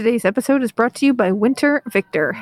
[0.00, 2.34] Today's episode is brought to you by Winter Victor.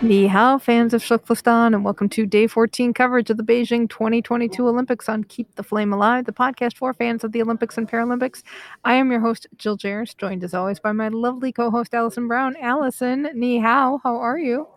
[0.00, 4.68] Ni hao, fans of Shuklistan, and welcome to day 14 coverage of the Beijing 2022
[4.68, 8.44] Olympics on Keep the Flame Alive, the podcast for fans of the Olympics and Paralympics.
[8.84, 12.28] I am your host, Jill Jarvis, joined as always by my lovely co host, Allison
[12.28, 12.54] Brown.
[12.60, 14.68] Allison, ni hao, how are you?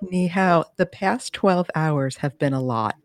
[0.00, 2.96] Ni hao, the past 12 hours have been a lot.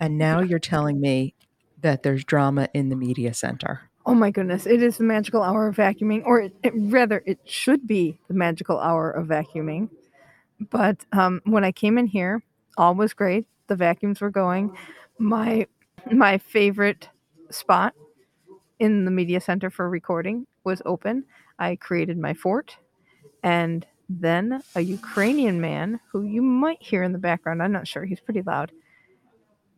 [0.00, 1.34] And now you're telling me
[1.80, 3.90] that there's drama in the media center.
[4.04, 7.40] Oh my goodness, it is the magical hour of vacuuming, or it, it, rather, it
[7.44, 9.88] should be the magical hour of vacuuming.
[10.70, 12.42] But um, when I came in here,
[12.76, 13.46] all was great.
[13.66, 14.76] The vacuums were going.
[15.18, 15.66] My
[16.12, 17.08] my favorite
[17.50, 17.94] spot
[18.78, 21.24] in the media center for recording was open.
[21.58, 22.76] I created my fort,
[23.42, 27.62] and then a Ukrainian man who you might hear in the background.
[27.62, 28.04] I'm not sure.
[28.04, 28.72] He's pretty loud.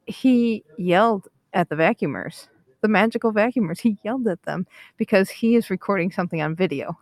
[0.06, 2.48] He yelled at the vacuumers,
[2.80, 3.80] the magical vacuumers.
[3.80, 6.98] He yelled at them because he is recording something on video.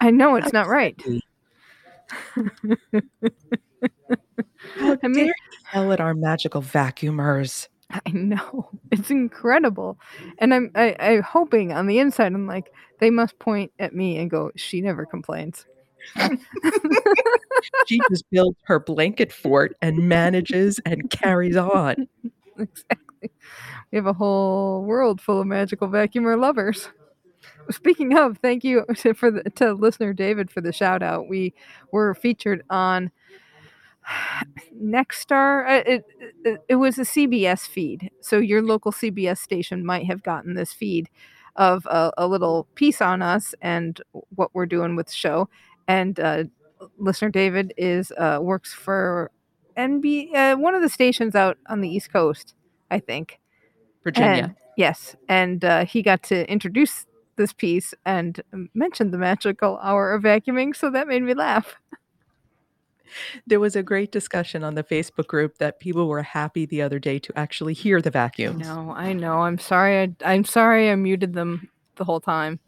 [0.00, 1.00] I know it's not right.
[2.10, 2.44] How
[5.02, 5.32] I mean,
[5.74, 7.68] yell at our magical vacuumers.
[7.90, 9.98] I know it's incredible,
[10.38, 14.18] and I'm I, I'm hoping on the inside I'm like they must point at me
[14.18, 15.66] and go, she never complains.
[17.86, 22.08] she just builds her blanket fort and manages and carries on.
[22.60, 23.30] Exactly.
[23.92, 26.88] We have a whole world full of magical vacuumer lovers.
[27.70, 31.28] Speaking of, thank you to, for the, to listener David for the shout out.
[31.28, 31.54] We
[31.92, 33.10] were featured on
[34.82, 35.68] Nexstar.
[35.68, 36.04] Uh, it,
[36.44, 40.72] it, it was a CBS feed, so your local CBS station might have gotten this
[40.72, 41.08] feed
[41.56, 44.00] of a, a little piece on us and
[44.34, 45.48] what we're doing with the show.
[45.88, 46.44] And uh,
[46.98, 49.30] listener David is uh, works for
[49.76, 52.54] NB uh, one of the stations out on the East Coast,
[52.90, 53.40] I think,
[54.04, 54.44] Virginia.
[54.44, 58.40] And, yes, and uh, he got to introduce this piece and
[58.74, 61.76] mentioned the magical hour of vacuuming, so that made me laugh.
[63.46, 66.98] There was a great discussion on the Facebook group that people were happy the other
[66.98, 68.66] day to actually hear the vacuums.
[68.66, 69.40] No, I know.
[69.40, 70.02] I'm sorry.
[70.02, 70.90] I, I'm sorry.
[70.90, 72.60] I muted them the whole time,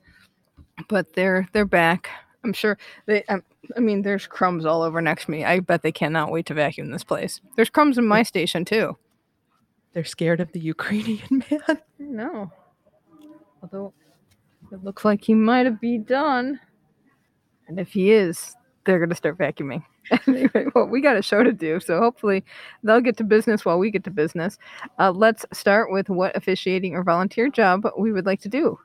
[0.89, 2.09] but they're they're back.
[2.45, 3.23] I'm sure they.
[3.25, 3.43] Um,
[3.77, 5.45] I mean, there's crumbs all over next to me.
[5.45, 7.41] I bet they cannot wait to vacuum this place.
[7.57, 8.97] There's crumbs in my station too.
[9.93, 11.81] They're scared of the Ukrainian man.
[11.99, 12.53] No.
[13.63, 13.93] Although
[14.73, 16.61] it looks like he might have be done.
[17.69, 19.85] And if he is, they're going to start vacuuming.
[20.27, 22.45] anyway, well, we got a show to do, so hopefully
[22.83, 24.59] they'll get to business while we get to business.
[24.99, 28.79] Uh, let's start with what officiating or volunteer job we would like to do.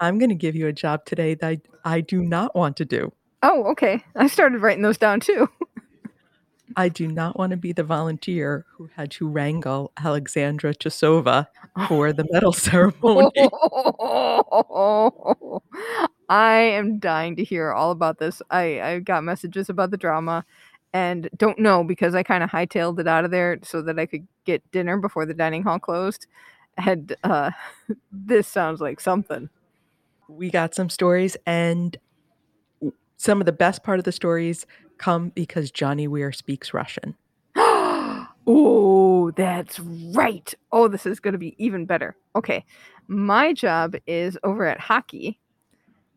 [0.00, 2.84] I'm going to give you a job today that I, I do not want to
[2.84, 3.12] do.
[3.42, 4.02] Oh, okay.
[4.16, 5.48] I started writing those down too.
[6.76, 11.46] I do not want to be the volunteer who had to wrangle Alexandra Trusova
[11.88, 13.30] for the medal ceremony.
[16.28, 18.40] I am dying to hear all about this.
[18.50, 20.44] I, I got messages about the drama
[20.92, 24.06] and don't know because I kind of hightailed it out of there so that I
[24.06, 26.26] could get dinner before the dining hall closed.
[26.76, 27.50] And uh,
[28.12, 29.48] this sounds like something.
[30.30, 31.96] We got some stories, and
[33.16, 37.16] some of the best part of the stories come because Johnny Weir speaks Russian.
[37.56, 40.54] oh, that's right.
[40.72, 42.16] Oh, this is going to be even better.
[42.34, 42.64] Okay.
[43.08, 45.38] My job is over at hockey.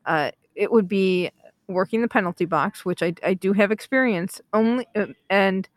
[0.05, 1.29] Uh, it would be
[1.67, 4.85] working the penalty box, which I, I do have experience only.
[4.95, 5.67] Uh, and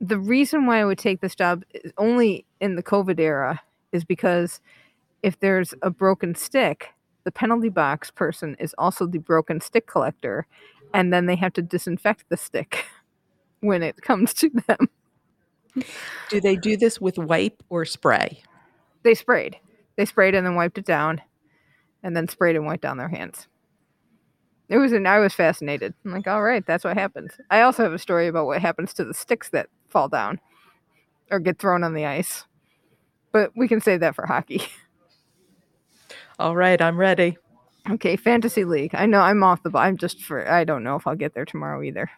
[0.00, 3.60] the reason why I would take this job is only in the COVID era
[3.92, 4.60] is because
[5.22, 6.90] if there's a broken stick,
[7.28, 10.46] the penalty box person is also the broken stick collector
[10.94, 12.86] and then they have to disinfect the stick
[13.60, 15.84] when it comes to them.
[16.30, 18.40] Do they do this with wipe or spray?
[19.02, 19.58] They sprayed.
[19.96, 21.20] They sprayed and then wiped it down
[22.02, 23.46] and then sprayed and wiped down their hands.
[24.70, 25.92] It was and I was fascinated.
[26.06, 27.32] I'm like, all right, that's what happens.
[27.50, 30.40] I also have a story about what happens to the sticks that fall down
[31.30, 32.46] or get thrown on the ice.
[33.32, 34.62] But we can save that for hockey.
[36.38, 37.36] All right, I'm ready.
[37.90, 38.94] Okay, fantasy league.
[38.94, 39.70] I know I'm off the.
[39.76, 40.48] I'm just for.
[40.48, 42.10] I don't know if I'll get there tomorrow either.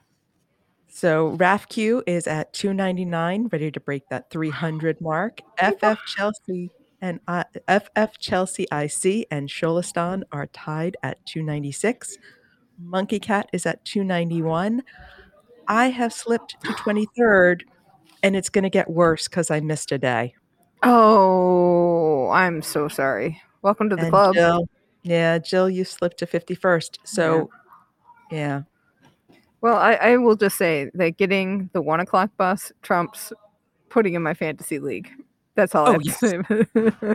[0.88, 5.40] So RAFQ is at 299, ready to break that 300 mark.
[5.58, 6.70] FF Chelsea
[7.00, 12.18] and I, FF Chelsea IC and Shuklistan are tied at 296.
[12.78, 14.82] Monkey Cat is at 291.
[15.68, 17.62] I have slipped to 23rd,
[18.22, 20.34] and it's going to get worse because I missed a day.
[20.82, 23.40] Oh, I'm so sorry.
[23.62, 24.34] Welcome to the and club.
[24.34, 24.68] Jill,
[25.02, 26.98] yeah, Jill, you slipped to 51st.
[27.04, 27.50] So,
[28.30, 28.36] yeah.
[28.38, 28.62] yeah.
[29.60, 33.32] Well, I, I will just say that getting the one o'clock bus trumps
[33.90, 35.10] putting in my fantasy league.
[35.54, 37.14] That's all Oh, I have to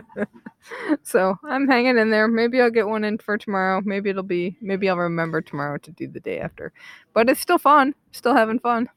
[1.02, 2.28] so I'm hanging in there.
[2.28, 3.80] Maybe I'll get one in for tomorrow.
[3.84, 4.56] Maybe it'll be.
[4.60, 6.72] Maybe I'll remember tomorrow to do the day after.
[7.12, 7.94] But it's still fun.
[8.12, 8.88] Still having fun.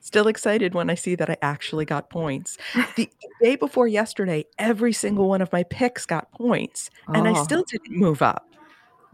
[0.00, 2.56] Still excited when I see that I actually got points.
[2.96, 3.10] The
[3.42, 7.42] day before yesterday, every single one of my picks got points, and I Oh.
[7.44, 8.46] still didn't move up.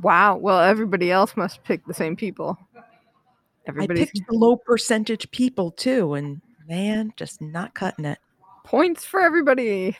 [0.00, 0.36] Wow.
[0.36, 2.58] Well, everybody else must pick the same people.
[2.76, 2.80] I
[3.66, 8.18] Everybody's picked the low percentage people too, and man, just not cutting it.
[8.64, 9.96] points for everybody.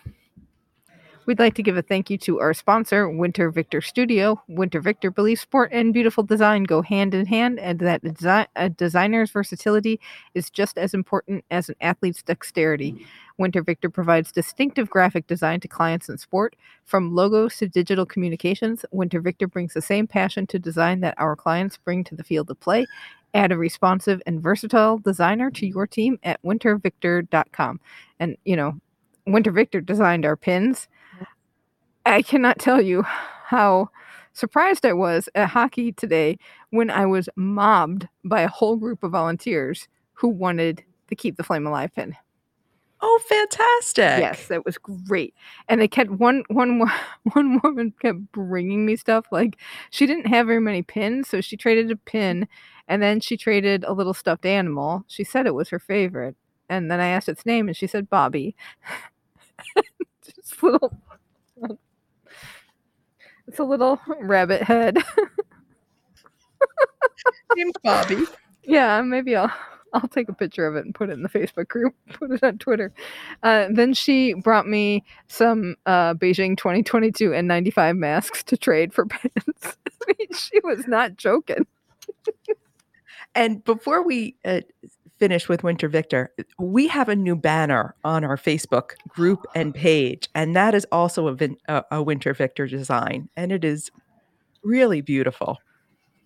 [1.26, 4.43] We'd like to give a thank you to our sponsor, Winter Victor Studio.
[4.47, 8.69] Winter Victor believes sport and beautiful design go hand in hand, and that desi- a
[8.69, 9.99] designer's versatility
[10.35, 12.93] is just as important as an athlete's dexterity.
[12.93, 13.06] Mm.
[13.38, 16.56] Winter Victor provides distinctive graphic design to clients in sport.
[16.85, 21.37] From logos to digital communications, Winter Victor brings the same passion to design that our
[21.37, 22.87] clients bring to the field of play.
[23.32, 27.81] Add a responsive and versatile designer to your team at wintervictor.com.
[28.20, 28.79] And, you know,
[29.27, 30.87] Winter Victor designed our pins.
[32.06, 33.89] I cannot tell you how
[34.33, 36.39] surprised I was at hockey today
[36.71, 41.45] when I was mobbed by a whole group of volunteers who wanted the Keep the
[41.45, 42.17] Flame Alive pin.
[43.01, 44.21] Oh, fantastic!
[44.21, 45.35] Yes, that was great.
[45.69, 46.81] And they kept one one
[47.35, 49.59] one woman kept bringing me stuff like
[49.91, 52.49] she didn't have very many pins, so she traded a pin
[52.89, 55.05] and then she traded a little stuffed animal.
[55.09, 56.37] She said it was her favorite.
[56.69, 58.56] And then I asked its name and she said Bobby.
[60.25, 60.97] Just little
[63.55, 64.99] It's a little rabbit head.
[67.55, 68.17] named Bobby.
[68.67, 69.53] Yeah, maybe I'll
[69.93, 72.43] I'll take a picture of it and put it in the Facebook group, put it
[72.43, 72.93] on Twitter.
[73.43, 79.77] Uh, then she brought me some uh, Beijing 2022 N95 masks to trade for pants.
[80.09, 81.67] I mean, she was not joking.
[83.35, 84.62] And before we uh,
[85.25, 90.29] finish with Winter Victor, we have a new banner on our Facebook group and page,
[90.35, 93.91] and that is also a, vin- a, a Winter Victor design, and it is
[94.62, 95.56] really beautiful.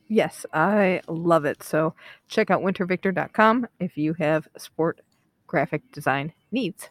[0.08, 1.62] Yes, I love it.
[1.62, 1.94] So
[2.26, 5.00] check out wintervictor.com if you have sport
[5.46, 6.88] graphic design needs.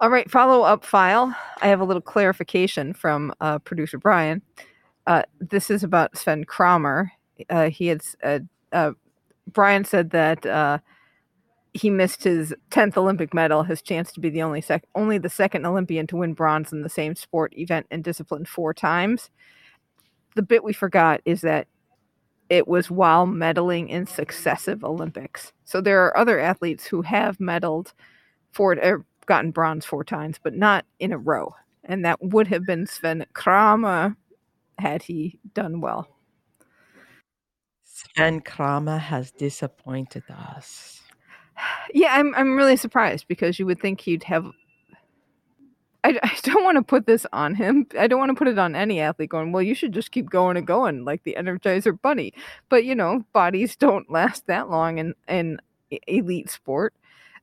[0.00, 1.36] All right, follow up file.
[1.60, 4.40] I have a little clarification from uh, producer Brian.
[5.06, 7.12] Uh, this is about Sven Kramer.
[7.50, 8.38] Uh, he had uh,
[8.72, 8.92] uh,
[9.52, 10.78] Brian said that uh,
[11.78, 15.30] he missed his tenth Olympic medal, his chance to be the only sec- only the
[15.30, 19.30] second Olympian to win bronze in the same sport, event, and discipline four times.
[20.34, 21.68] The bit we forgot is that
[22.48, 25.52] it was while medaling in successive Olympics.
[25.64, 27.92] So there are other athletes who have medaled
[28.52, 31.54] for or gotten bronze four times, but not in a row.
[31.84, 34.16] And that would have been Sven Kramer
[34.78, 36.08] had he done well.
[37.84, 40.97] Sven Kramer has disappointed us.
[41.92, 44.46] Yeah, I'm I'm really surprised because you would think he'd have.
[46.04, 47.86] I, I don't want to put this on him.
[47.98, 50.30] I don't want to put it on any athlete going, well, you should just keep
[50.30, 52.32] going and going like the Energizer Bunny.
[52.68, 55.60] But, you know, bodies don't last that long in, in
[56.06, 56.94] elite sport.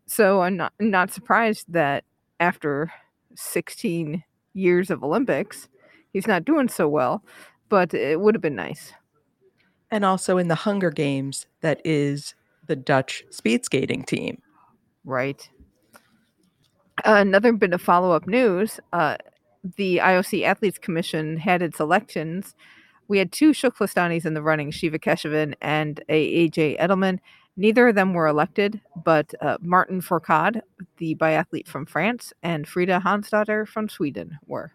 [0.06, 2.06] So I'm not, not surprised that
[2.39, 2.91] after
[3.35, 4.23] 16
[4.53, 5.67] years of Olympics,
[6.13, 7.23] he's not doing so well.
[7.67, 8.94] But it would have been nice.
[9.91, 12.35] And also in the Hunger Games, that is
[12.67, 14.41] the Dutch speed skating team.
[15.03, 15.50] Right.
[17.03, 19.17] another bit of follow up news uh,
[19.77, 22.55] the IOC Athletes Commission had its elections.
[23.07, 27.19] We had two Shuklistanis in the running, Shiva Keshavan and AJ Edelman.
[27.57, 30.62] Neither of them were elected, but uh, Martin Fourcade,
[30.98, 34.74] the biathlete from France, and Frida Hansdotter from Sweden were.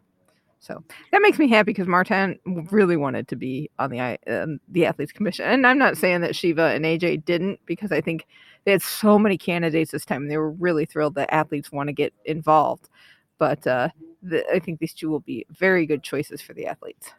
[0.61, 2.39] So that makes me happy because Martin
[2.71, 6.37] really wanted to be on the um, the athletes commission, and I'm not saying that
[6.37, 8.27] Shiva and AJ didn't because I think
[8.65, 10.23] they had so many candidates this time.
[10.23, 12.91] And they were really thrilled that athletes want to get involved,
[13.39, 13.89] but uh,
[14.23, 17.11] the, I think these two will be very good choices for the athletes.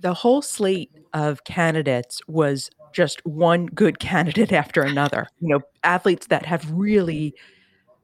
[0.00, 5.28] The whole slate of candidates was just one good candidate after another.
[5.40, 7.34] You know, athletes that have really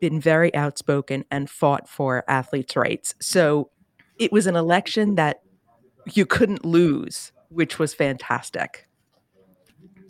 [0.00, 3.14] been very outspoken and fought for athletes' rights.
[3.20, 3.70] So
[4.18, 5.42] it was an election that
[6.12, 8.86] you couldn't lose, which was fantastic.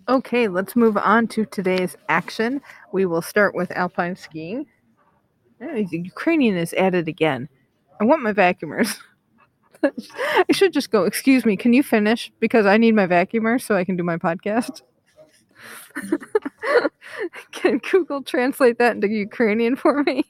[0.08, 2.60] Okay, let's move on to today's action.
[2.92, 4.66] We will start with alpine skiing.
[5.60, 7.48] Eh, the Ukrainian is added again.
[8.00, 8.98] I want my vacuumers.
[9.82, 12.30] I should just go, excuse me, can you finish?
[12.38, 14.82] Because I need my vacuumer so I can do my podcast.
[17.52, 20.24] can Google translate that into Ukrainian for me?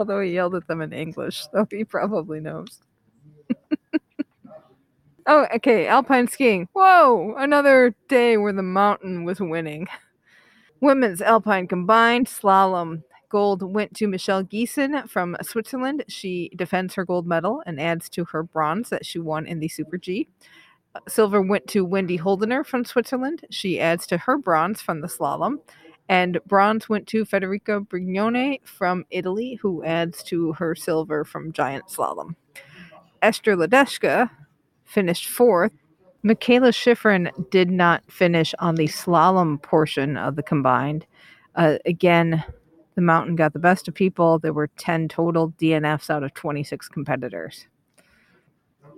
[0.00, 2.80] Although he yelled at them in English, so he probably knows.
[5.26, 6.66] oh, okay, alpine skiing.
[6.72, 9.88] Whoa, another day where the mountain was winning.
[10.80, 16.04] Women's alpine combined, slalom, Gold went to Michelle Gisin from Switzerland.
[16.08, 19.68] She defends her gold medal and adds to her bronze that she won in the
[19.68, 20.26] Super G.
[21.06, 23.44] Silver went to Wendy Holdener from Switzerland.
[23.50, 25.58] She adds to her bronze from the slalom.
[26.10, 31.86] And bronze went to Federica Brignone from Italy, who adds to her silver from giant
[31.86, 32.34] slalom.
[33.22, 34.28] Ester Ledecká
[34.84, 35.70] finished fourth.
[36.24, 41.06] Mikaela Shiffrin did not finish on the slalom portion of the combined.
[41.54, 42.42] Uh, again,
[42.96, 44.40] the mountain got the best of people.
[44.40, 47.68] There were 10 total DNFs out of 26 competitors.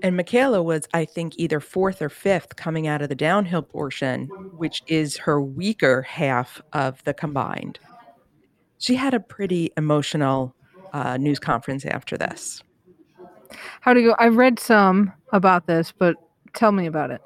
[0.03, 4.27] And Mikaela was, I think, either fourth or fifth coming out of the downhill portion,
[4.57, 7.79] which is her weaker half of the combined.
[8.79, 10.57] She had a pretty emotional
[10.93, 12.63] uh, news conference after this.
[13.81, 14.17] How do you go?
[14.19, 16.17] I read some about this, but
[16.53, 17.23] tell me about it.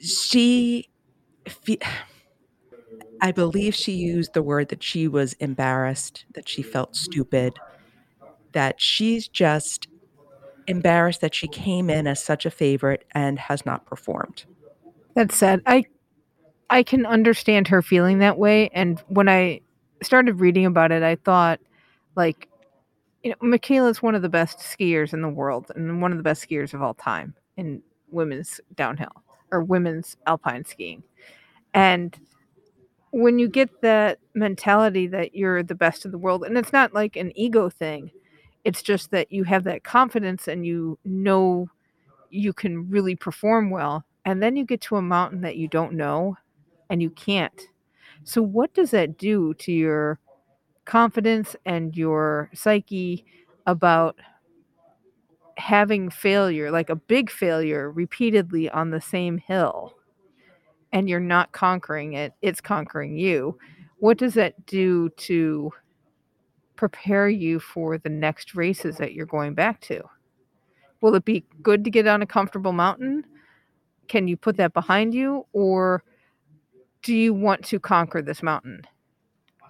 [0.00, 0.88] She,
[3.20, 7.58] I believe she used the word that she was embarrassed, that she felt stupid,
[8.52, 9.88] that she's just
[10.70, 14.44] embarrassed that she came in as such a favorite and has not performed.
[15.14, 15.84] That said, I
[16.70, 19.60] I can understand her feeling that way and when I
[20.02, 21.60] started reading about it, I thought
[22.16, 22.48] like
[23.22, 26.16] you know, Mikaela is one of the best skiers in the world and one of
[26.16, 29.22] the best skiers of all time in women's downhill
[29.52, 31.02] or women's alpine skiing.
[31.74, 32.18] And
[33.10, 36.94] when you get that mentality that you're the best in the world, and it's not
[36.94, 38.10] like an ego thing,
[38.64, 41.68] it's just that you have that confidence and you know
[42.30, 44.04] you can really perform well.
[44.24, 46.36] And then you get to a mountain that you don't know
[46.90, 47.60] and you can't.
[48.24, 50.18] So, what does that do to your
[50.84, 53.24] confidence and your psyche
[53.66, 54.16] about
[55.56, 59.94] having failure, like a big failure, repeatedly on the same hill?
[60.92, 63.58] And you're not conquering it, it's conquering you.
[63.98, 65.72] What does that do to
[66.80, 70.02] prepare you for the next races that you're going back to?
[71.02, 73.22] Will it be good to get on a comfortable mountain?
[74.08, 75.44] Can you put that behind you?
[75.52, 76.02] Or
[77.02, 78.80] do you want to conquer this mountain?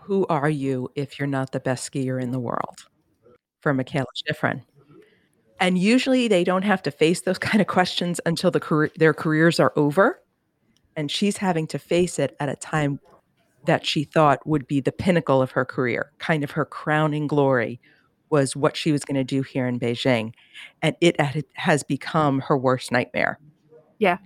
[0.04, 2.86] Who are you if you're not the best skier in the world?
[3.58, 4.62] For Mikaela Shiffrin.
[5.58, 9.14] And usually they don't have to face those kind of questions until the career, their
[9.14, 10.22] careers are over.
[10.94, 13.00] And she's having to face it at a time
[13.66, 17.80] that she thought would be the pinnacle of her career, kind of her crowning glory
[18.30, 20.32] was what she was going to do here in Beijing.
[20.82, 21.20] And it
[21.54, 23.38] has become her worst nightmare.
[23.98, 24.18] Yeah.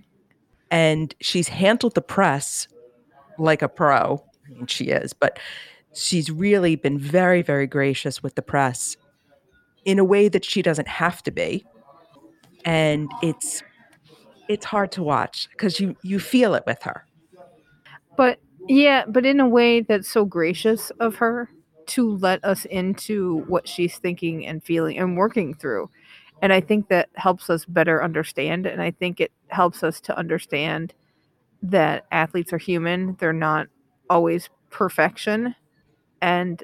[0.71, 2.67] And she's handled the press
[3.37, 4.23] like a pro.
[4.45, 5.39] I mean, she is, but
[5.93, 8.95] she's really been very, very gracious with the press
[9.85, 11.65] in a way that she doesn't have to be.
[12.63, 13.63] And it's
[14.47, 17.05] it's hard to watch because you you feel it with her.
[18.17, 21.49] But yeah, but in a way that's so gracious of her
[21.87, 25.89] to let us into what she's thinking and feeling and working through.
[26.41, 28.65] And I think that helps us better understand.
[28.65, 30.93] And I think it helps us to understand
[31.61, 33.15] that athletes are human.
[33.19, 33.67] They're not
[34.09, 35.55] always perfection
[36.21, 36.63] and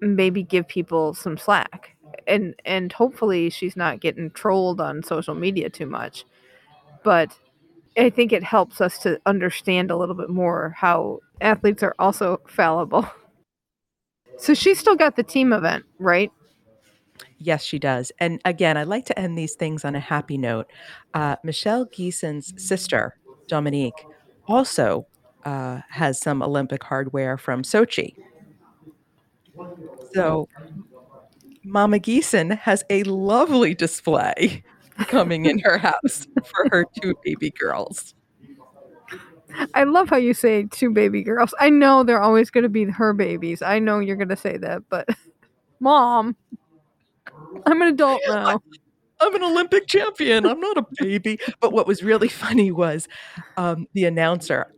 [0.00, 1.96] maybe give people some slack.
[2.26, 6.24] And and hopefully she's not getting trolled on social media too much.
[7.02, 7.36] But
[7.96, 12.40] I think it helps us to understand a little bit more how athletes are also
[12.46, 13.06] fallible.
[14.38, 16.32] So she's still got the team event, right?
[17.38, 18.10] Yes, she does.
[18.18, 20.70] And again, I'd like to end these things on a happy note.
[21.14, 24.06] Uh, Michelle Gisin's sister, Dominique,
[24.46, 25.06] also
[25.44, 28.14] uh, has some Olympic hardware from Sochi.
[30.14, 30.48] So
[31.64, 34.64] Mama Gisin has a lovely display
[34.98, 38.14] coming in her house for her two baby girls.
[39.74, 41.54] I love how you say two baby girls.
[41.60, 43.62] I know they're always going to be her babies.
[43.62, 45.08] I know you're going to say that, but
[45.80, 46.36] mom,
[47.66, 48.60] I'm an adult now.
[49.20, 50.46] I'm an Olympic champion.
[50.46, 51.38] I'm not a baby.
[51.60, 53.08] But what was really funny was
[53.56, 54.74] um, the announcer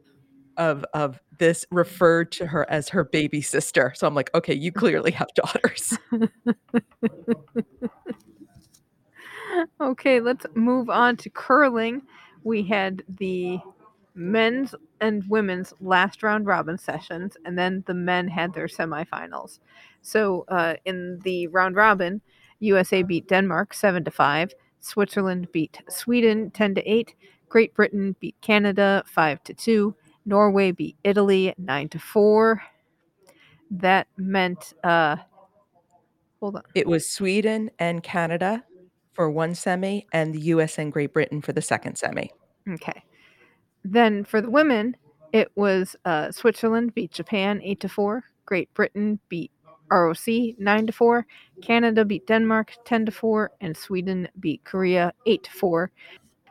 [0.57, 3.93] of of this referred to her as her baby sister.
[3.97, 5.99] So I'm like, okay, you clearly have daughters.
[9.81, 12.03] Okay, let's move on to curling.
[12.43, 13.59] We had the
[14.15, 19.59] men's and women's last round robin sessions, and then the men had their semifinals.
[20.03, 22.21] So uh, in the round robin,
[22.61, 24.55] USA beat Denmark 7 to 5.
[24.81, 27.15] Switzerland beat Sweden 10 to 8.
[27.49, 29.95] Great Britain beat Canada 5 to 2.
[30.27, 32.63] Norway beat Italy 9 to 4.
[33.71, 35.17] That meant uh
[36.41, 36.63] hold on.
[36.75, 38.65] It was Sweden and Canada
[39.15, 42.31] for one semi and the US and Great Britain for the second semi.
[42.69, 43.03] Okay.
[43.85, 44.97] Then for the women,
[45.33, 48.25] it was uh, Switzerland beat Japan 8 to 4.
[48.47, 49.51] Great Britain beat
[49.91, 51.27] ROC 9 to 4.
[51.63, 55.91] Canada beat Denmark 10 to 4 and Sweden beat Korea 8 to 4.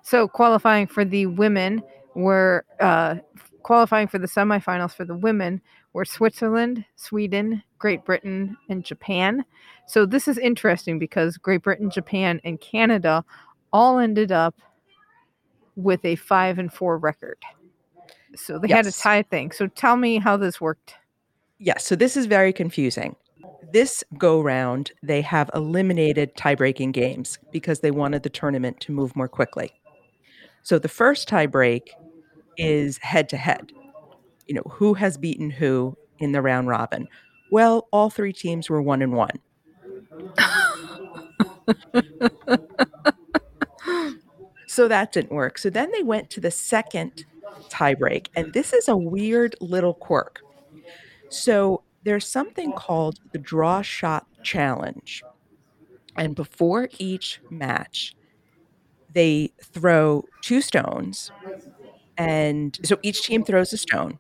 [0.04, 1.82] So qualifying for the women
[2.16, 3.16] were uh,
[3.64, 5.62] qualifying for the semifinals for the women
[5.94, 9.46] were Switzerland, Sweden, Great Britain, and Japan.
[9.88, 13.24] So this is interesting because Great Britain, Japan, and Canada
[13.72, 14.56] all ended up
[15.76, 17.38] with a five and four record.
[18.36, 19.52] So they had a tie thing.
[19.52, 20.96] So tell me how this worked.
[21.60, 23.16] Yes, so this is very confusing.
[23.72, 28.92] This go round, they have eliminated tie breaking games because they wanted the tournament to
[28.92, 29.72] move more quickly.
[30.64, 31.94] So the first tie break
[32.58, 33.72] is head to head.
[34.48, 37.08] You know, who has beaten who in the round robin?
[37.52, 39.40] Well, all three teams were one and one.
[44.68, 45.60] So that didn't work.
[45.60, 47.26] So then they went to the second
[47.70, 50.42] tie break, and this is a weird little quirk.
[51.30, 55.24] So there's something called the draw shot challenge.
[56.16, 58.16] And before each match,
[59.14, 61.32] they throw two stones.
[62.18, 64.18] And so each team throws a stone,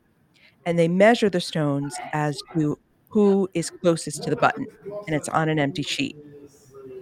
[0.65, 2.77] and they measure the stones as to
[3.09, 4.65] who is closest to the button,
[5.07, 6.17] and it's on an empty sheet.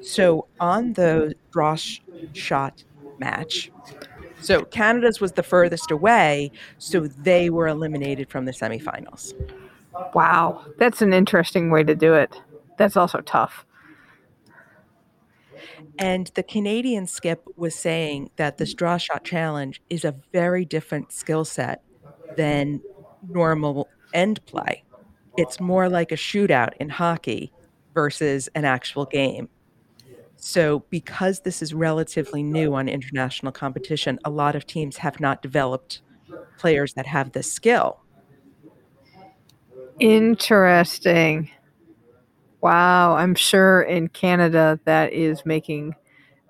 [0.01, 2.01] So on the draw sh-
[2.33, 2.83] shot
[3.19, 3.71] match,
[4.41, 9.33] so Canada's was the furthest away, so they were eliminated from the semifinals.
[10.13, 12.35] Wow, that's an interesting way to do it.
[12.77, 13.65] That's also tough.
[15.99, 21.11] And the Canadian skip was saying that this draw shot challenge is a very different
[21.11, 21.83] skill set
[22.35, 22.81] than
[23.27, 24.83] normal end play.
[25.37, 27.53] It's more like a shootout in hockey
[27.93, 29.49] versus an actual game.
[30.37, 35.41] So, because this is relatively new on international competition, a lot of teams have not
[35.41, 36.01] developed
[36.57, 38.01] players that have this skill.
[39.99, 41.49] Interesting.
[42.61, 45.95] Wow, I'm sure in Canada that is making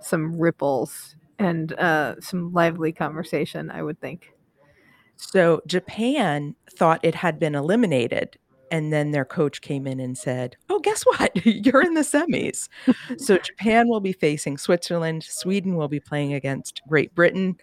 [0.02, 4.34] some ripples and uh, some lively conversation, I would think.
[5.22, 8.38] So Japan thought it had been eliminated.
[8.72, 11.32] And then their coach came in and said, Oh, guess what?
[11.46, 12.68] You're in the semis.
[13.18, 15.24] so Japan will be facing Switzerland.
[15.24, 17.56] Sweden will be playing against Great Britain.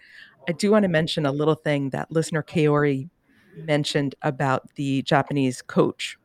[0.47, 3.09] I do want to mention a little thing that listener Kaori
[3.55, 6.17] mentioned about the Japanese coach.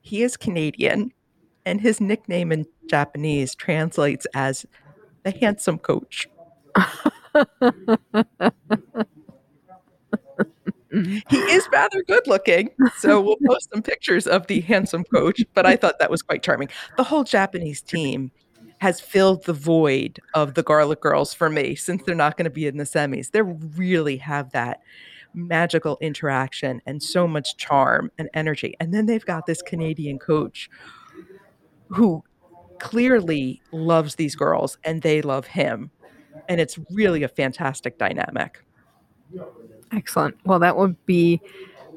[0.00, 1.12] He is Canadian,
[1.66, 4.64] and his nickname in Japanese translates as
[5.24, 6.28] the handsome coach.
[10.92, 11.18] Mm-hmm.
[11.28, 12.70] He is rather good looking.
[12.98, 16.42] So we'll post some pictures of the handsome coach, but I thought that was quite
[16.42, 16.68] charming.
[16.96, 18.30] The whole Japanese team
[18.78, 22.50] has filled the void of the Garlic Girls for me since they're not going to
[22.50, 23.32] be in the semis.
[23.32, 24.80] They really have that
[25.34, 28.74] magical interaction and so much charm and energy.
[28.80, 30.70] And then they've got this Canadian coach
[31.88, 32.22] who
[32.78, 35.90] clearly loves these girls and they love him.
[36.48, 38.62] And it's really a fantastic dynamic.
[39.92, 40.36] Excellent.
[40.44, 41.40] Well, that would be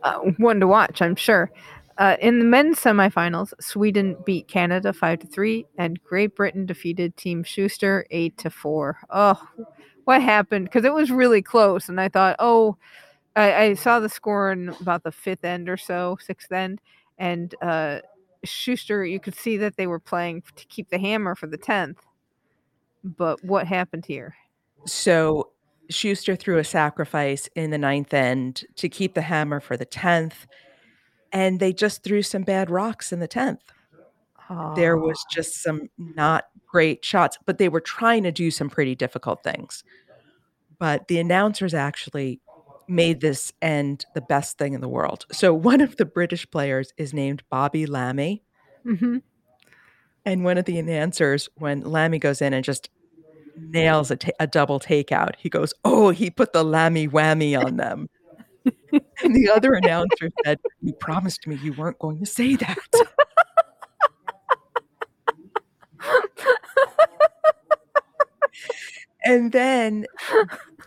[0.03, 1.51] uh, one to watch, I'm sure.
[1.97, 7.15] Uh, in the men's semifinals, Sweden beat Canada five to three, and Great Britain defeated
[7.17, 8.97] Team Schuster eight to four.
[9.09, 9.39] Oh,
[10.05, 10.65] what happened?
[10.65, 12.77] Because it was really close, and I thought, oh,
[13.35, 16.81] I, I saw the score in about the fifth end or so, sixth end,
[17.19, 17.99] and uh,
[18.43, 21.99] Schuster, you could see that they were playing to keep the hammer for the tenth.
[23.03, 24.35] But what happened here?
[24.85, 25.51] So
[25.91, 30.47] Schuster threw a sacrifice in the ninth end to keep the hammer for the 10th.
[31.31, 33.59] And they just threw some bad rocks in the 10th.
[34.75, 38.95] There was just some not great shots, but they were trying to do some pretty
[38.95, 39.83] difficult things.
[40.77, 42.41] But the announcers actually
[42.87, 45.25] made this end the best thing in the world.
[45.31, 48.41] So one of the British players is named Bobby Lammie.
[48.83, 49.17] hmm
[50.25, 52.89] And one of the announcers, when Lammie goes in and just
[53.69, 58.09] nails a, double takeout, he goes, Oh, he put the Lammie whammy on them.
[59.23, 62.77] and the other announcer said, You promised me you weren't going to say that.
[69.23, 70.05] and then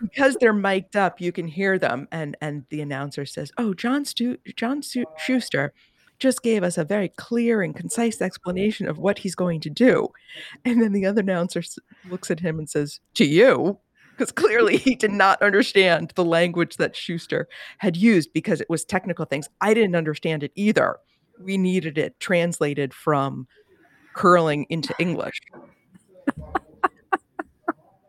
[0.01, 2.09] because they're mic'd up, you can hear them.
[2.11, 5.73] And and the announcer says, Oh, John Stu- John Su- Schuster
[6.19, 10.09] just gave us a very clear and concise explanation of what he's going to do.
[10.65, 11.63] And then the other announcer
[12.09, 13.79] looks at him and says, To you?
[14.17, 17.49] Because clearly he did not understand the language that Schuster
[17.79, 19.49] had used because it was technical things.
[19.61, 20.99] I didn't understand it either.
[21.41, 23.49] We needed it translated from
[24.15, 25.41] curling into English.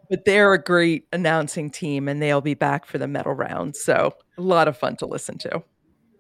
[0.10, 3.76] but they're a great announcing team and they'll be back for the medal round.
[3.76, 5.64] So a lot of fun to listen to.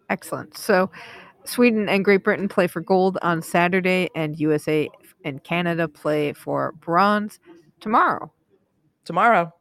[0.09, 0.57] Excellent.
[0.57, 0.89] So,
[1.45, 4.89] Sweden and Great Britain play for gold on Saturday, and USA
[5.23, 7.39] and Canada play for bronze
[7.79, 8.31] tomorrow.
[9.05, 9.53] Tomorrow.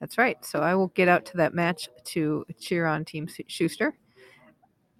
[0.00, 0.44] That's right.
[0.44, 3.94] So I will get out to that match to cheer on Team Schuster.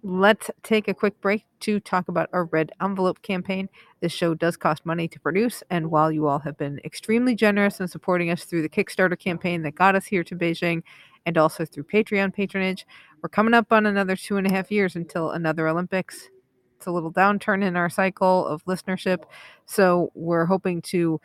[0.05, 3.69] Let's take a quick break to talk about our red envelope campaign.
[4.01, 7.79] This show does cost money to produce, and while you all have been extremely generous
[7.79, 10.83] in supporting us through the Kickstarter campaign that got us here to Beijing
[11.25, 12.85] and also through Patreon patronage,
[13.21, 16.29] we're coming up on another two and a half years until another Olympics.
[16.77, 19.23] It's a little downturn in our cycle of listenership,
[19.65, 21.21] so we're hoping to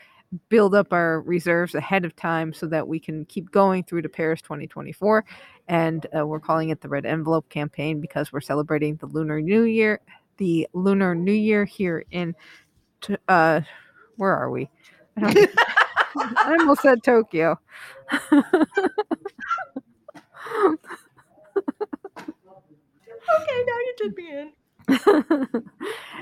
[0.48, 4.08] build up our reserves ahead of time so that we can keep going through to
[4.08, 5.24] Paris 2024.
[5.68, 9.62] And uh, we're calling it the Red Envelope campaign because we're celebrating the Lunar New
[9.62, 10.00] Year,
[10.36, 12.34] the Lunar New Year here in,
[13.28, 13.60] uh,
[14.16, 14.68] where are we?
[15.16, 15.48] I,
[16.16, 17.58] I almost said Tokyo.
[23.30, 24.52] okay, now you did me in.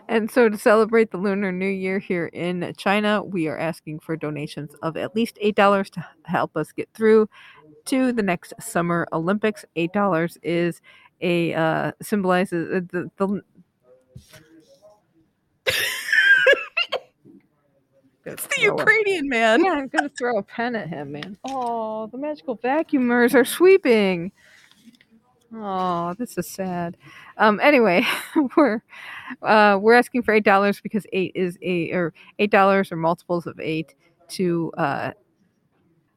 [0.09, 4.17] and so, to celebrate the Lunar New Year here in China, we are asking for
[4.17, 7.29] donations of at least $8 to help us get through
[7.87, 9.65] to the next Summer Olympics.
[9.77, 10.81] $8 is
[11.21, 13.43] a uh, symbolizes uh, the, the
[18.27, 19.65] it's the Ukrainian man.
[19.65, 21.39] Yeah, I'm gonna throw a pen at him, man.
[21.45, 24.33] Oh, the magical vacuumers are sweeping.
[25.55, 26.97] Oh, this is sad.
[27.39, 28.05] Um, anyway,
[28.57, 28.83] we're
[29.43, 33.47] uh, we're asking for eight dollars because eight is a or eight dollars or multiples
[33.47, 33.95] of eight
[34.29, 35.13] to uh,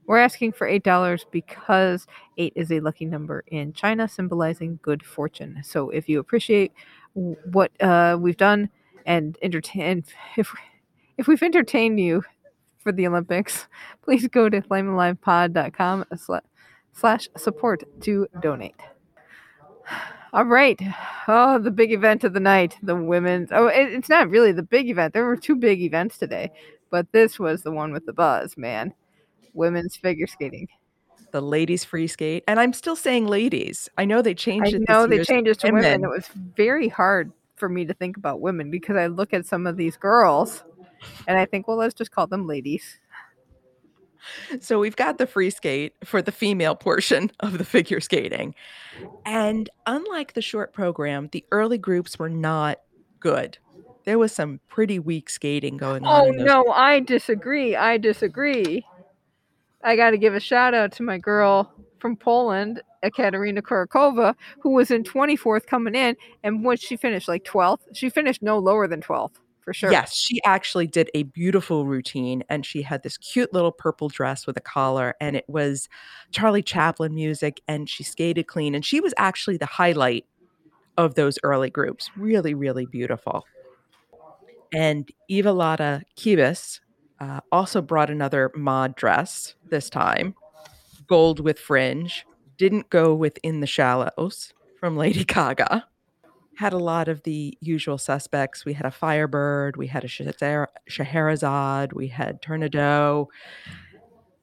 [0.07, 5.05] we're asking for eight dollars because eight is a lucky number in China, symbolizing good
[5.05, 5.61] fortune.
[5.63, 6.73] So if you appreciate
[7.13, 8.69] what uh, we've done
[9.05, 10.03] and entertain
[10.37, 10.51] if
[11.19, 12.23] if we've entertained you
[12.77, 13.67] for the Olympics,
[14.01, 16.05] please go to flamealivepod.com
[16.93, 18.75] slash support to donate.
[20.33, 20.79] All right.
[21.27, 23.49] Oh, the big event of the night, the women's.
[23.51, 25.13] Oh, it, it's not really the big event.
[25.13, 26.51] There were two big events today,
[26.91, 28.93] but this was the one with the buzz, man.
[29.53, 30.67] Women's figure skating.
[31.31, 33.89] The ladies free skate, and I'm still saying ladies.
[33.97, 34.83] I know they changed it.
[34.87, 36.01] I know they changed it to women.
[36.01, 36.03] women.
[36.03, 39.65] It was very hard for me to think about women because I look at some
[39.65, 40.63] of these girls,
[41.27, 42.99] and I think, well, let's just call them ladies.
[44.59, 48.55] So we've got the free skate for the female portion of the figure skating.
[49.25, 52.79] And unlike the short program, the early groups were not
[53.19, 53.57] good.
[54.05, 56.27] There was some pretty weak skating going on.
[56.27, 56.77] Oh no, groups.
[56.77, 57.75] I disagree.
[57.75, 58.85] I disagree.
[59.83, 64.71] I got to give a shout out to my girl from Poland, Ekaterina Kurakova, who
[64.71, 66.15] was in 24th coming in.
[66.43, 67.27] And what she finished?
[67.27, 67.79] Like 12th?
[67.93, 69.35] She finished no lower than 12th
[69.69, 69.91] for sure.
[69.91, 74.47] Yes, she actually did a beautiful routine and she had this cute little purple dress
[74.47, 75.87] with a collar and it was
[76.31, 80.25] Charlie Chaplin music and she skated clean and she was actually the highlight
[80.97, 82.09] of those early groups.
[82.17, 83.45] Really, really beautiful.
[84.73, 86.79] And Eva Lotta Kiibus
[87.19, 90.33] uh, also brought another mod dress this time,
[91.05, 92.25] gold with fringe.
[92.57, 95.85] Didn't go within the shallows from Lady Gaga
[96.59, 98.65] had a lot of the usual suspects.
[98.65, 103.29] We had a Firebird, we had a Scheherazade, we had Tornado,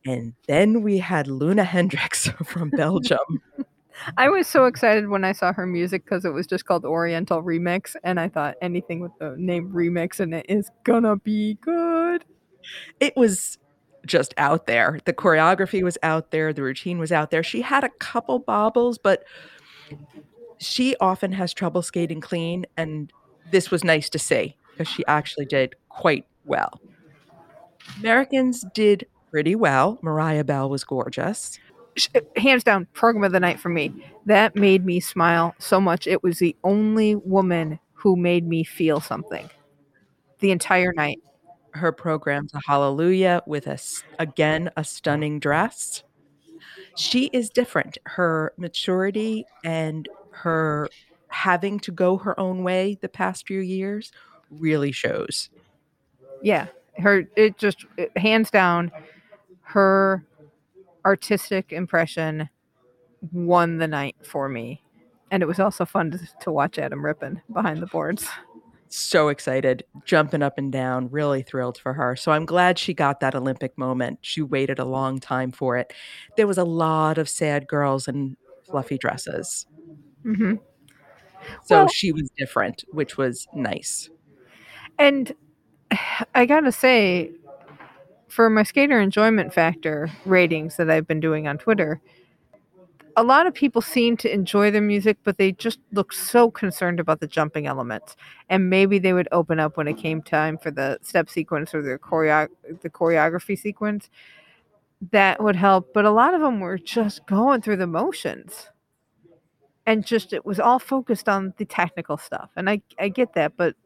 [0.07, 3.43] and then we had Luna Hendricks from Belgium.
[4.17, 7.43] I was so excited when I saw her music because it was just called Oriental
[7.43, 12.25] Remix, and I thought anything with the name remix in it is gonna be good.
[12.99, 13.59] It was
[14.07, 15.01] just out there.
[15.05, 17.43] The choreography was out there, the routine was out there.
[17.43, 19.23] She had a couple bobbles, but
[20.59, 23.13] she often has trouble skating clean, and
[23.51, 26.81] this was nice to see because she actually did quite well.
[27.99, 29.99] Americans did pretty well.
[30.03, 31.59] Mariah Bell was gorgeous.
[32.37, 33.93] Hands down, program of the night for me.
[34.27, 36.07] That made me smile so much.
[36.07, 39.49] It was the only woman who made me feel something
[40.41, 41.19] the entire night.
[41.73, 43.79] Her program's a hallelujah with a
[44.19, 46.03] again a stunning dress.
[46.97, 47.99] She is different.
[48.05, 50.09] Her maturity and
[50.43, 50.89] her
[51.29, 54.13] having to go her own way the past few years
[54.51, 55.51] really shows.
[56.43, 56.67] Yeah,
[56.99, 58.91] her it just it, hands down
[59.63, 60.25] her
[61.05, 62.49] artistic impression
[63.33, 64.83] won the night for me.
[65.31, 68.29] And it was also fun to, to watch Adam Rippon behind the boards.
[68.89, 72.15] So excited, jumping up and down, really thrilled for her.
[72.15, 74.21] So I'm glad she got that Olympic moment.
[74.23, 75.93] She waited a long time for it.
[76.37, 79.67] There was a lot of sad girls in fluffy dresses.
[80.27, 80.55] Mm-hmm.
[81.65, 84.11] So well, she was different, which was nice.
[84.99, 85.33] And
[86.35, 87.31] I gotta say,
[88.29, 92.01] for my skater enjoyment factor ratings that I've been doing on Twitter,
[93.17, 97.01] a lot of people seem to enjoy the music, but they just look so concerned
[97.01, 98.15] about the jumping elements.
[98.51, 101.81] And maybe they would open up when it came time for the step sequence or
[101.81, 102.49] the choreo-
[102.83, 104.11] the choreography sequence.
[105.13, 105.95] That would help.
[105.95, 108.69] But a lot of them were just going through the motions.
[109.87, 112.51] And just it was all focused on the technical stuff.
[112.57, 113.77] And I, I get that, but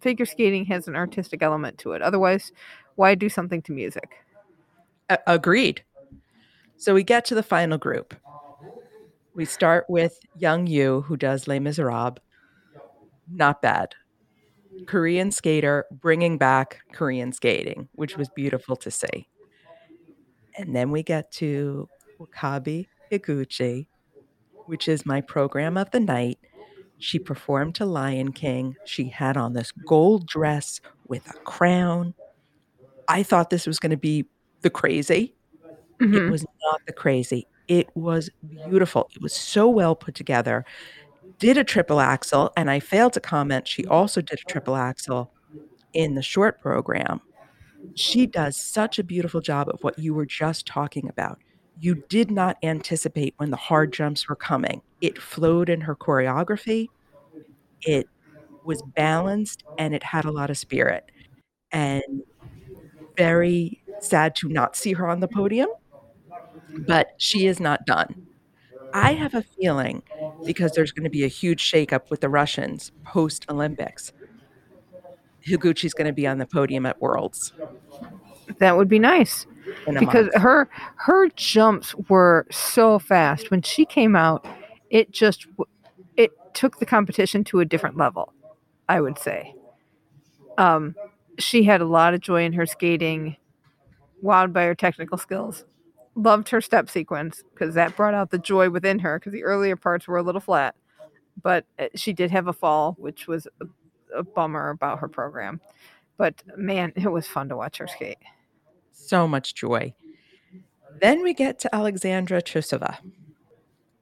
[0.00, 2.02] figure skating has an artistic element to it.
[2.02, 2.52] Otherwise,
[2.96, 4.16] why do something to music?
[5.08, 5.84] A- agreed.
[6.76, 8.14] So we get to the final group.
[9.34, 12.18] We start with Young You, who does Les Miserables.
[13.30, 13.94] Not bad.
[14.86, 19.28] Korean skater bringing back Korean skating, which was beautiful to see.
[20.56, 21.88] And then we get to
[22.20, 23.86] Wakaba Higuchi,
[24.66, 26.38] which is my program of the night.
[26.98, 28.76] She performed to Lion King.
[28.84, 32.14] She had on this gold dress with a crown.
[33.08, 34.26] I thought this was going to be
[34.62, 35.34] the crazy.
[36.00, 36.14] Mhm.
[36.26, 37.46] It was not the crazy.
[37.68, 38.30] It was
[38.68, 39.08] beautiful.
[39.14, 40.64] It was so well put together.
[41.38, 43.66] Did a triple axel, and I failed to comment.
[43.68, 45.32] She also did a triple axel
[45.92, 47.20] in the short program.
[47.94, 51.38] She does such a beautiful job of what you were just talking about.
[51.80, 54.82] You did not anticipate when the hard jumps were coming.
[55.00, 56.88] It flowed in her choreography.
[57.82, 58.08] It
[58.64, 61.10] was balanced and it had a lot of spirit.
[61.72, 62.22] And
[63.16, 65.68] very sad to not see her on the podium,
[66.86, 68.26] but she is not done.
[68.92, 70.02] I have a feeling
[70.44, 74.12] because there's going to be a huge shakeup with the Russians post Olympics.
[75.46, 77.52] Higuchi's going to be on the podium at Worlds
[78.58, 79.46] That would be nice.
[79.86, 80.36] because month.
[80.36, 83.50] her her jumps were so fast.
[83.50, 84.46] When she came out
[84.94, 85.46] it just
[86.16, 88.32] it took the competition to a different level
[88.88, 89.54] i would say.
[90.56, 90.94] Um
[91.38, 93.36] she had a lot of joy in her skating
[94.22, 95.64] wowed by her technical skills.
[96.14, 99.74] Loved her step sequence because that brought out the joy within her because the earlier
[99.74, 100.76] parts were a little flat.
[101.42, 103.66] But uh, she did have a fall which was a,
[104.16, 105.60] a bummer about her program
[106.16, 108.18] but man it was fun to watch her skate
[108.94, 109.94] so much joy.
[111.00, 112.98] Then we get to Alexandra Trusova.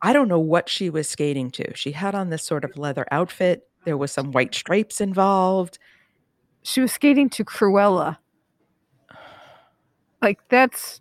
[0.00, 1.74] I don't know what she was skating to.
[1.76, 3.68] She had on this sort of leather outfit.
[3.84, 5.78] There was some white stripes involved.
[6.62, 8.18] she was skating to Cruella.
[10.20, 11.00] Like that's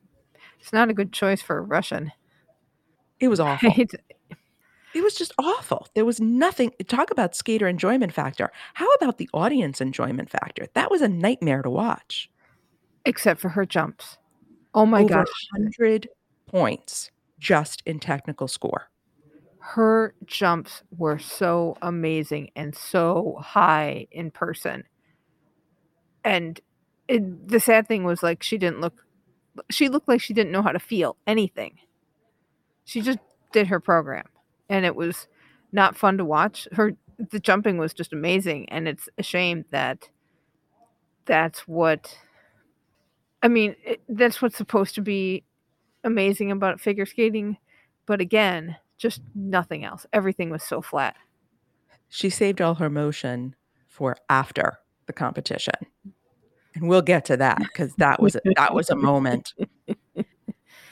[0.59, 2.11] it's not a good choice for a Russian.
[3.19, 3.73] It was awful.
[4.93, 5.87] It was just awful.
[5.95, 6.71] There was nothing.
[6.87, 8.51] Talk about skater enjoyment factor.
[8.73, 10.67] How about the audience enjoyment factor?
[10.73, 12.29] That was a nightmare to watch.
[13.05, 14.17] Except for her jumps.
[14.73, 15.47] Oh my Over gosh.
[15.51, 16.09] 100
[16.47, 18.89] points just in technical score.
[19.59, 24.83] Her jumps were so amazing and so high in person.
[26.23, 26.59] And
[27.07, 29.05] it, the sad thing was like she didn't look
[29.69, 31.77] she looked like she didn't know how to feel anything.
[32.85, 33.19] She just
[33.51, 34.25] did her program
[34.71, 35.27] and it was
[35.71, 36.67] not fun to watch.
[36.71, 36.93] Her
[37.29, 40.09] the jumping was just amazing and it's a shame that
[41.25, 42.17] that's what
[43.43, 45.43] I mean, it, that's what's supposed to be
[46.03, 47.57] amazing about figure skating,
[48.05, 50.05] but again, just nothing else.
[50.13, 51.15] Everything was so flat.
[52.09, 53.55] She saved all her motion
[53.87, 55.73] for after the competition.
[56.75, 59.53] And we'll get to that because that was that was a moment.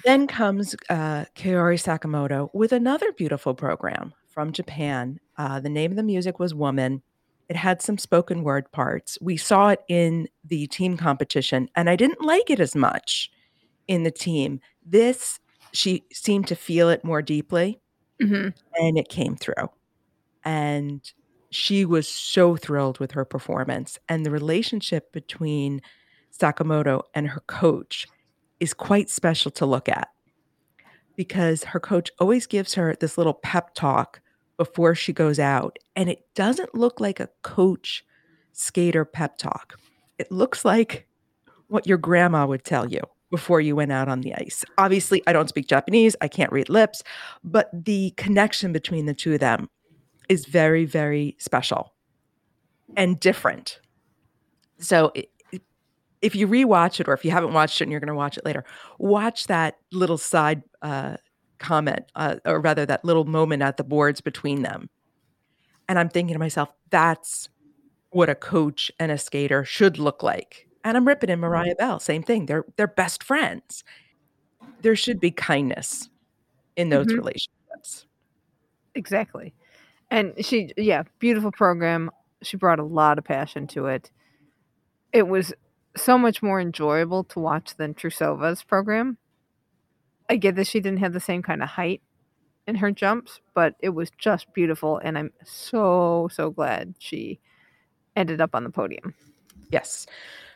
[0.09, 5.19] then comes uh, Kaori Sakamoto with another beautiful program from Japan.
[5.37, 7.03] Uh, the name of the music was Woman.
[7.47, 9.17] It had some spoken word parts.
[9.21, 13.31] We saw it in the team competition, and I didn't like it as much
[13.87, 14.59] in the team.
[14.85, 15.39] This,
[15.73, 17.79] she seemed to feel it more deeply,
[18.21, 18.49] Mm-hmm.
[18.75, 19.69] and it came through.
[20.43, 21.01] And
[21.51, 23.97] she was so thrilled with her performance.
[24.09, 25.81] And the relationship between
[26.37, 28.07] Sakamoto and her coach
[28.59, 30.09] is quite special to look at
[31.15, 34.21] because her coach always gives her this little pep talk
[34.57, 35.77] before she goes out.
[35.95, 38.05] And it doesn't look like a coach
[38.53, 39.79] skater pep talk.
[40.17, 41.07] It looks like
[41.67, 44.65] what your grandma would tell you before you went out on the ice.
[44.77, 47.03] Obviously, I don't speak Japanese, I can't read lips,
[47.43, 49.69] but the connection between the two of them
[50.29, 51.93] is very, very special
[52.97, 53.79] and different.
[54.79, 55.27] So, i- i-
[56.21, 58.37] if you rewatch it, or if you haven't watched it and you're going to watch
[58.37, 58.65] it later,
[58.97, 61.17] watch that little side uh,
[61.59, 64.89] comment, uh, or rather, that little moment at the boards between them.
[65.87, 67.49] And I'm thinking to myself, that's
[68.11, 70.67] what a coach and a skater should look like.
[70.83, 72.45] And I'm ripping in Mariah Bell, same thing.
[72.45, 73.83] They're they're best friends.
[74.81, 76.09] There should be kindness
[76.75, 77.17] in those Mhm.
[77.17, 78.07] relationships.
[78.95, 79.53] Exactly.
[80.11, 82.09] And she, yeah, beautiful program.
[82.41, 84.09] She brought a lot of passion to it.
[85.13, 85.53] It was
[85.95, 89.17] so much more enjoyable to watch than Trusova's program.
[90.29, 92.01] I get that she didn't have the same kind of height
[92.67, 94.99] in her jumps, but it was just beautiful.
[95.03, 97.39] And I'm so, so glad she
[98.15, 99.15] ended up on the podium.
[99.71, 100.05] Yes.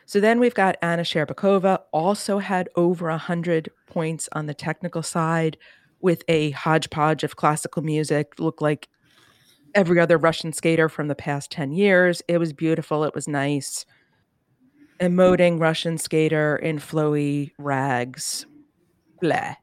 [0.06, 5.56] So then we've got Anna Sherbakova, also had over 100 points on the technical side
[6.00, 8.88] with a hodgepodge of classical music, looked like
[9.74, 12.22] every other Russian skater from the past 10 years.
[12.28, 13.04] It was beautiful.
[13.04, 13.86] It was nice.
[15.00, 18.46] Emoting Russian skater in flowy rags.
[19.20, 19.54] Blah.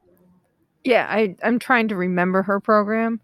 [0.83, 3.21] Yeah, I, I'm trying to remember her program.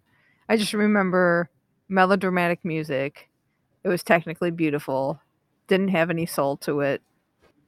[0.48, 1.50] I just remember
[1.89, 3.30] melodramatic music.
[3.84, 5.20] It was technically beautiful.
[5.67, 7.02] Didn't have any soul to it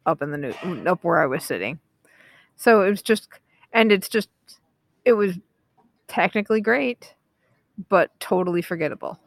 [0.05, 1.79] up in the new up where I was sitting.
[2.55, 3.29] So it was just
[3.73, 4.29] and it's just
[5.05, 5.37] it was
[6.07, 7.13] technically great,
[7.89, 9.19] but totally forgettable.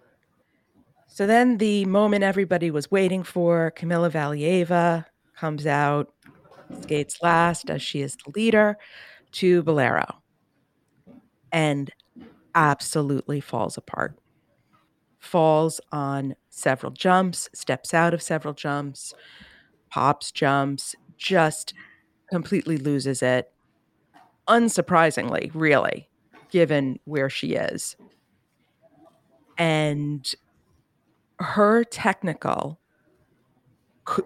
[1.14, 5.04] So then the moment everybody was waiting for, Kamila Valieva
[5.36, 6.10] comes out,
[6.80, 8.78] skates last as she is the leader
[9.32, 10.06] to Bolero
[11.52, 11.90] and
[12.54, 14.18] absolutely falls apart.
[15.18, 19.12] Falls on several jumps, steps out of several jumps,
[19.90, 21.74] pops jumps, just
[22.30, 23.52] completely loses it.
[24.48, 26.08] Unsurprisingly, really,
[26.50, 27.96] given where she is.
[29.58, 30.34] And
[31.42, 32.78] her technical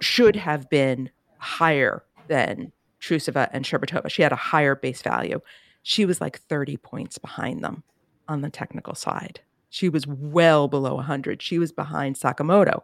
[0.01, 4.11] should have been higher than Trusova and Shcherbakova.
[4.11, 5.41] She had a higher base value.
[5.83, 7.83] She was like 30 points behind them
[8.29, 9.41] on the technical side.
[9.71, 11.43] She was well below 100.
[11.43, 12.81] She was behind Sakamoto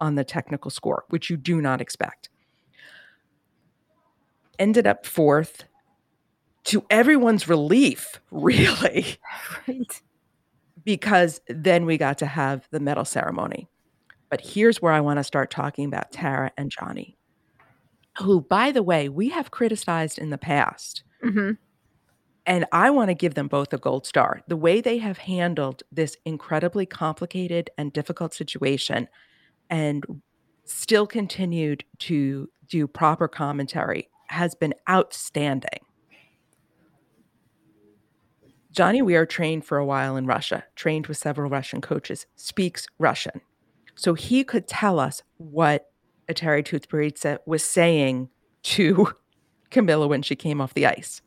[0.00, 2.28] on the technical score, which you do not expect.
[4.58, 5.64] Ended up fourth
[6.64, 9.16] to everyone's relief, really.
[9.66, 10.02] Right.
[10.84, 13.68] Because then we got to have the medal ceremony.
[14.34, 17.16] But here's where I want to start talking about Tara and Johnny,
[18.18, 21.04] who, by the way, we have criticized in the past.
[21.22, 21.52] Mm-hmm.
[22.44, 24.40] And I want to give them both a gold star.
[24.48, 29.06] The way they have handled this incredibly complicated and difficult situation
[29.70, 30.04] and
[30.64, 35.78] still continued to do proper commentary has been outstanding.
[38.72, 43.40] Johnny Weir trained for a while in Russia, trained with several Russian coaches, speaks Russian.
[43.94, 45.90] So he could tell us what
[46.28, 48.28] Eteri Tutberidze was saying
[48.64, 49.08] to
[49.70, 51.20] Kamila when she came off the ice.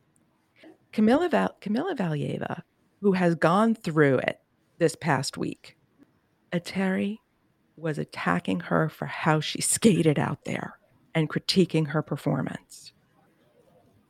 [0.94, 2.62] Kamila, Val- Kamila Valieva,
[3.02, 4.40] who has gone through it
[4.80, 5.78] this past week,
[6.52, 7.20] Eteri
[7.76, 10.80] was attacking her for how she skated out there
[11.14, 12.92] and critiquing her performance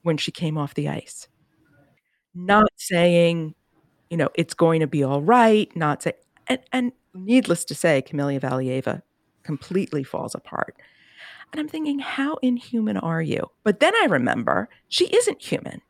[0.03, 1.27] when she came off the ice.
[2.33, 3.55] Not saying,
[4.09, 6.13] you know, it's going to be all right, not say,
[6.47, 6.91] and, and
[7.25, 9.01] needless to say, Kamila Valieva
[9.43, 10.75] completely falls apart.
[11.51, 13.49] And I'm thinking, how inhuman are you?
[13.63, 15.81] But then I remember she isn't human.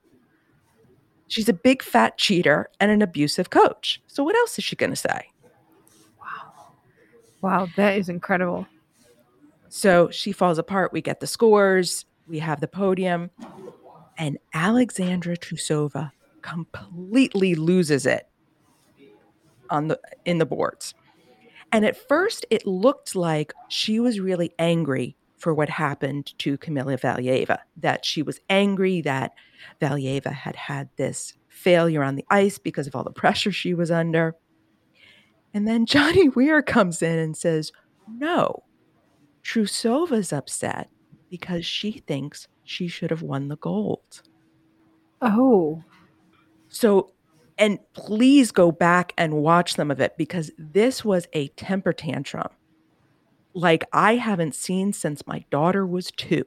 [1.27, 4.01] She's a big fat cheater and an abusive coach.
[4.07, 5.29] So what else is she going to say?
[6.19, 6.53] Wow.
[7.41, 8.67] Wow, that is incredible.
[9.69, 10.93] So she falls apart.
[10.93, 13.29] We get the scores, we have the podium,
[14.17, 16.11] and Alexandra Trusova
[16.41, 18.29] completely loses it
[19.69, 20.93] on the in the boards.
[21.71, 26.99] And at first it looked like she was really angry for what happened to Kamila
[26.99, 29.33] Valieva, that she was angry that
[29.79, 33.91] Valieva had had this failure on the ice because of all the pressure she was
[33.91, 34.35] under.
[35.53, 37.71] And then Johnny Weir comes in and says,
[38.07, 38.63] No,
[39.43, 40.89] Trusova's upset
[41.29, 44.21] because she thinks she should have won the gold.
[45.21, 45.83] Oh.
[46.69, 47.13] So,
[47.57, 52.49] and please go back and watch some of it because this was a temper tantrum
[53.57, 56.45] like I haven't seen since my daughter was two.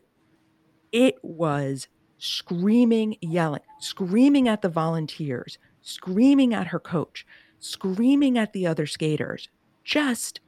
[0.93, 7.27] It was screaming, yelling, screaming at the volunteers, screaming at her coach,
[7.59, 9.49] screaming at the other skaters.
[9.83, 10.39] Just,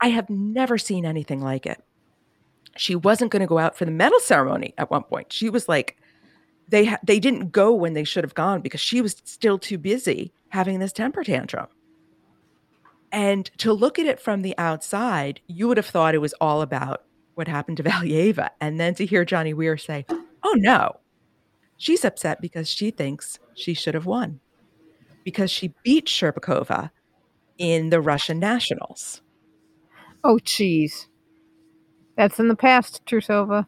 [0.00, 1.80] I have never seen anything like it.
[2.76, 5.32] She wasn't going to go out for the medal ceremony at one point.
[5.32, 5.96] She was like,
[6.68, 9.78] they ha- they didn't go when they should have gone because she was still too
[9.78, 11.66] busy having this temper tantrum.
[13.10, 16.62] And to look at it from the outside, you would have thought it was all
[16.62, 18.50] about what happened to Valieva.
[18.60, 21.00] And then to hear Johnny Weir say, oh no,
[21.76, 24.40] she's upset because she thinks she should have won
[25.24, 26.90] because she beat Shcherbakova
[27.58, 29.20] in the Russian Nationals.
[30.24, 31.08] Oh, geez.
[32.16, 33.66] That's in the past, Trusova.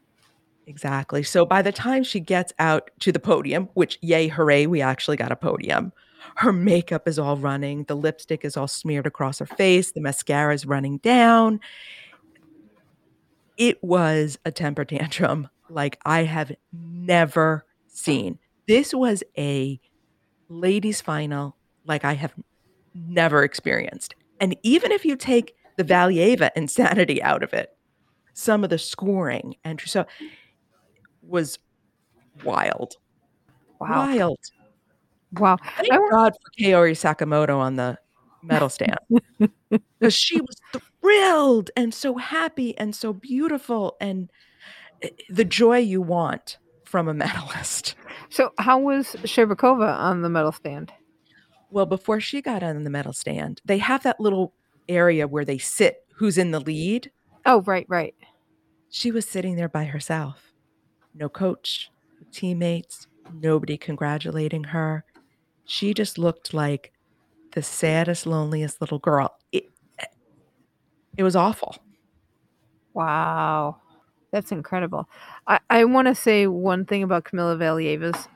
[0.66, 1.22] Exactly.
[1.22, 5.16] So by the time she gets out to the podium, which yay, hooray, we actually
[5.16, 5.92] got a podium,
[6.36, 10.54] her makeup is all running, the lipstick is all smeared across her face, the mascara
[10.54, 11.60] is running down.
[13.56, 18.38] It was a temper tantrum like I have never seen.
[18.66, 19.78] This was a
[20.48, 22.32] ladies' final like I have
[22.94, 24.14] never experienced.
[24.40, 27.76] And even if you take the Valieva insanity out of it,
[28.32, 30.06] some of the scoring and so
[31.26, 31.58] was
[32.44, 32.96] wild.
[33.80, 34.06] Wow.
[34.06, 34.38] Wild.
[35.32, 35.56] Wow.
[35.76, 37.98] Thank I God for Kaori Sakamoto on the
[38.42, 38.98] medal stand.
[39.98, 40.56] Because she was
[41.00, 44.30] thrilled and so happy and so beautiful and
[45.02, 47.96] eh, the joy you want from a medalist.
[48.28, 50.92] So how was Shcherbakova on the medal stand?
[51.70, 54.54] Well, before she got on the medal stand, they have that little
[54.88, 57.10] area where they sit who's in the lead.
[57.46, 58.14] Oh, right, right.
[58.90, 60.53] She was sitting there by herself.
[61.14, 61.90] No coach,
[62.32, 65.04] teammates, nobody congratulating her.
[65.64, 66.92] She just looked like
[67.52, 69.36] the saddest, loneliest little girl.
[69.52, 69.70] It,
[71.16, 71.76] it was awful.
[72.92, 73.76] Wow.
[74.32, 75.08] That's incredible.
[75.46, 78.28] I, I want to say one thing about Kamila Valieva's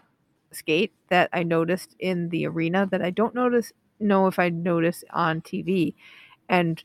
[0.53, 5.05] skate that I noticed in the arena that I don't notice know if I noticed
[5.11, 5.95] on TV.
[6.49, 6.83] And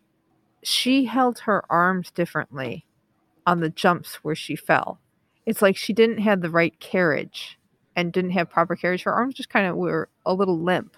[0.64, 2.86] she held her arms differently
[3.46, 5.00] on the jumps where she fell.
[5.46, 7.60] It's like she didn't have the right carriage
[7.96, 9.04] and didn't have proper carriage.
[9.04, 10.98] Her arms just kind of were a little limp.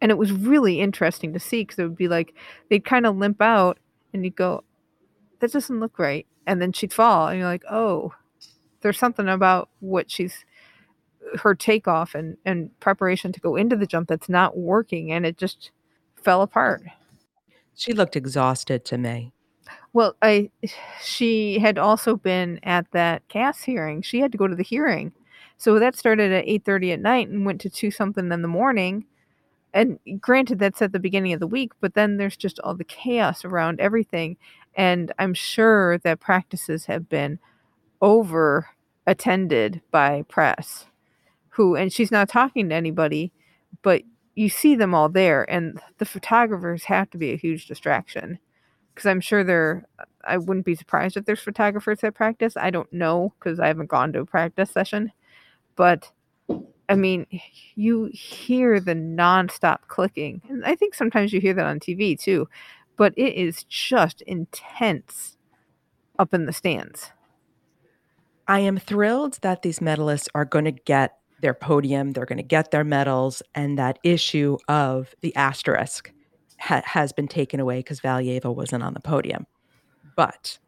[0.00, 2.34] And it was really interesting to see because it would be like
[2.68, 3.78] they'd kind of limp out
[4.12, 4.64] and you'd go,
[5.40, 6.26] that doesn't look right.
[6.46, 8.14] And then she'd fall and you're like, oh,
[8.80, 10.44] there's something about what she's
[11.40, 15.36] her takeoff and, and preparation to go into the jump that's not working and it
[15.36, 15.70] just
[16.16, 16.82] fell apart.
[17.74, 19.32] She looked exhausted to me.
[19.94, 20.50] Well, I
[21.02, 24.02] she had also been at that CAS hearing.
[24.02, 25.12] She had to go to the hearing.
[25.56, 29.04] So that started at 8:30 at night and went to 2 something in the morning.
[29.74, 32.84] And granted that's at the beginning of the week, but then there's just all the
[32.84, 34.36] chaos around everything
[34.76, 37.38] and I'm sure that practices have been
[38.02, 38.68] over
[39.06, 40.86] attended by press
[41.50, 43.32] who and she's not talking to anybody,
[43.82, 44.02] but
[44.36, 48.38] you see them all there and the photographers have to be a huge distraction
[49.00, 49.86] because I'm sure there
[50.24, 52.54] I wouldn't be surprised if there's photographers at practice.
[52.54, 55.10] I don't know because I haven't gone to a practice session,
[55.74, 56.12] but
[56.90, 57.26] I mean,
[57.76, 62.46] you hear the nonstop clicking, and I think sometimes you hear that on TV too,
[62.98, 65.38] but it is just intense
[66.18, 67.10] up in the stands.
[68.48, 72.42] I am thrilled that these medalists are going to get their podium, they're going to
[72.42, 76.12] get their medals, and that issue of the asterisk
[76.60, 79.46] ha- has been taken away because Valieva wasn't on the podium.
[80.16, 80.58] But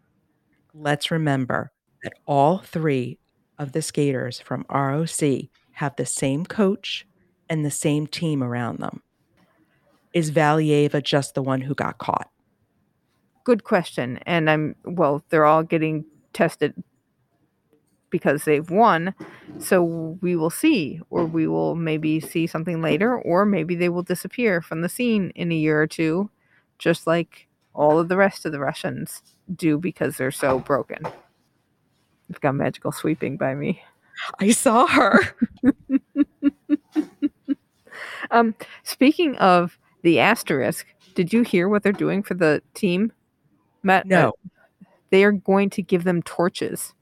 [0.75, 1.73] let's remember
[2.03, 3.19] that all three
[3.59, 5.21] of the skaters from ROC
[5.73, 7.07] have the same coach
[7.49, 9.03] and the same team around them.
[10.13, 12.31] Is Valieva just the one who got caught?
[13.45, 14.19] Good question.
[14.25, 16.75] And I'm, well, they're all getting tested
[18.13, 19.13] because they've won.
[19.59, 19.83] So
[20.23, 24.63] we will see, or we will maybe see something later, or maybe they will disappear
[24.63, 26.31] from the scene in a year or two,
[26.79, 29.23] just like all of the rest of the Russians
[29.57, 30.99] do because they're so broken.
[32.31, 33.83] I've got magical sweeping by me.
[34.39, 35.19] I saw her.
[38.31, 43.13] Um, speaking of the asterisk, did you hear what they're doing for the team?
[43.83, 44.33] Matt, No.
[45.11, 46.95] they are going to give them torches.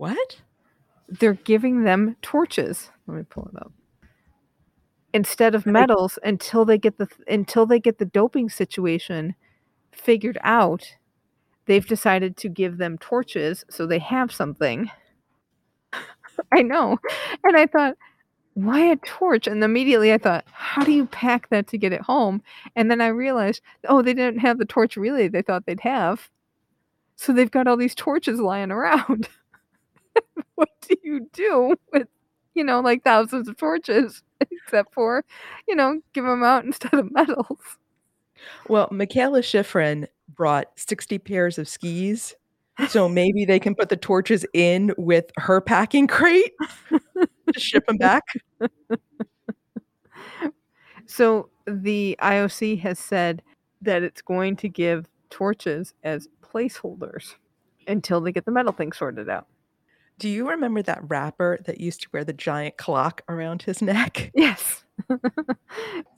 [0.00, 0.40] What?
[1.10, 2.90] They're giving them torches.
[3.06, 3.70] Let me pull it up.
[5.12, 9.34] Instead of medals until they get the until they get the doping situation
[9.92, 10.96] figured out,
[11.66, 14.90] they've decided to give them torches so they have something.
[16.50, 16.96] I know.
[17.44, 17.98] And I thought,
[18.54, 19.46] why a torch?
[19.46, 22.40] And immediately I thought, how do you pack that to get it home?
[22.74, 26.30] And then I realized, oh, they didn't have the torch relay they thought they'd have.
[27.16, 29.28] So they've got all these torches lying around.
[30.54, 32.08] what do you do with,
[32.54, 35.24] you know, like thousands of torches, except for,
[35.68, 37.60] you know, give them out instead of medals?
[38.68, 42.34] Well, Mikaela Shiffrin brought 60 pairs of skis.
[42.88, 46.52] So maybe they can put the torches in with her packing crate
[46.88, 48.22] to ship them back.
[51.10, 53.42] So the IOC has said
[53.82, 57.34] that it's going to give torches as placeholders
[57.88, 59.48] until they get the medal thing sorted out.
[60.20, 64.30] Do you remember that rapper that used to wear the giant clock around his neck?
[64.34, 64.84] Yes.
[65.10, 65.18] Is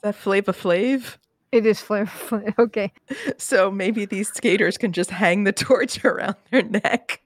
[0.02, 1.18] that Flavor Flav?
[1.52, 2.58] It is flavor flav.
[2.58, 2.92] Okay.
[3.36, 7.20] So maybe these skaters can just hang the torch around their neck.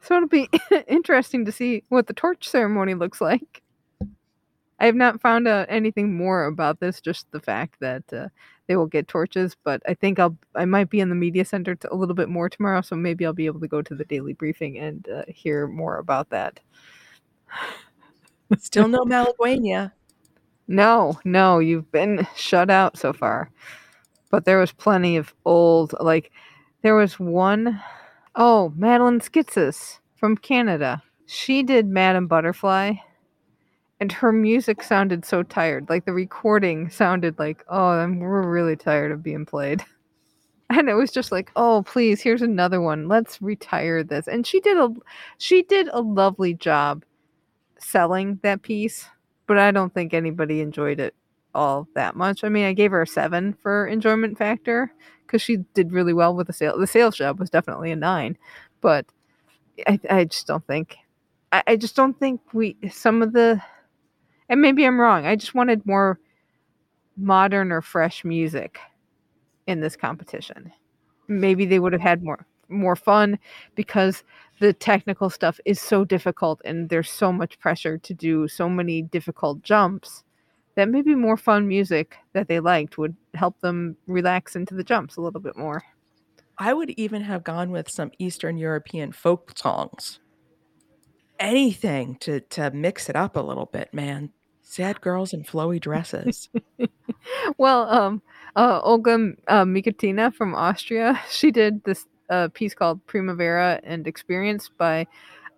[0.00, 0.48] So it'll be
[0.88, 3.62] interesting to see what the torch ceremony looks like.
[4.80, 8.28] I have not found out anything more about this, just the fact that uh,
[8.66, 9.56] they will get torches.
[9.62, 12.28] But I think I'll I might be in the media center t- a little bit
[12.28, 15.22] more tomorrow, so maybe I'll be able to go to the daily briefing and uh,
[15.28, 16.60] hear more about that.
[18.58, 19.92] Still no Malaguena.
[20.68, 23.50] No, no, you've been shut out so far.
[24.30, 26.32] But there was plenty of old, like,
[26.82, 27.80] there was one
[28.34, 31.02] oh Madeline Schizas from Canada.
[31.26, 32.94] She did Madame Butterfly,
[34.00, 35.88] and her music sounded so tired.
[35.88, 39.84] Like the recording sounded like, oh, I'm, we're really tired of being played.
[40.68, 43.06] And it was just like, oh, please, here's another one.
[43.06, 44.26] Let's retire this.
[44.26, 44.92] And she did a,
[45.38, 47.04] she did a lovely job
[47.78, 49.06] selling that piece,
[49.46, 51.14] but I don't think anybody enjoyed it
[51.54, 52.42] all that much.
[52.42, 54.92] I mean, I gave her a seven for enjoyment factor
[55.24, 56.76] because she did really well with the sale.
[56.76, 58.36] The sales job was definitely a nine,
[58.80, 59.06] but
[59.86, 60.96] I, I just don't think,
[61.52, 63.62] I, I just don't think we, some of the,
[64.48, 65.26] and maybe I'm wrong.
[65.26, 66.18] I just wanted more
[67.16, 68.78] modern or fresh music
[69.66, 70.72] in this competition.
[71.28, 73.38] Maybe they would have had more more fun
[73.76, 74.24] because
[74.58, 79.02] the technical stuff is so difficult and there's so much pressure to do so many
[79.02, 80.24] difficult jumps
[80.74, 85.16] that maybe more fun music that they liked would help them relax into the jumps
[85.16, 85.82] a little bit more.
[86.58, 90.20] I would even have gone with some Eastern European folk songs.
[91.38, 94.32] Anything to to mix it up a little bit, man.
[94.68, 96.48] Sad girls in flowy dresses.
[97.56, 98.20] well, um,
[98.56, 104.68] uh, Olga uh, Mikutina from Austria, she did this uh, piece called Primavera and Experience
[104.76, 105.06] by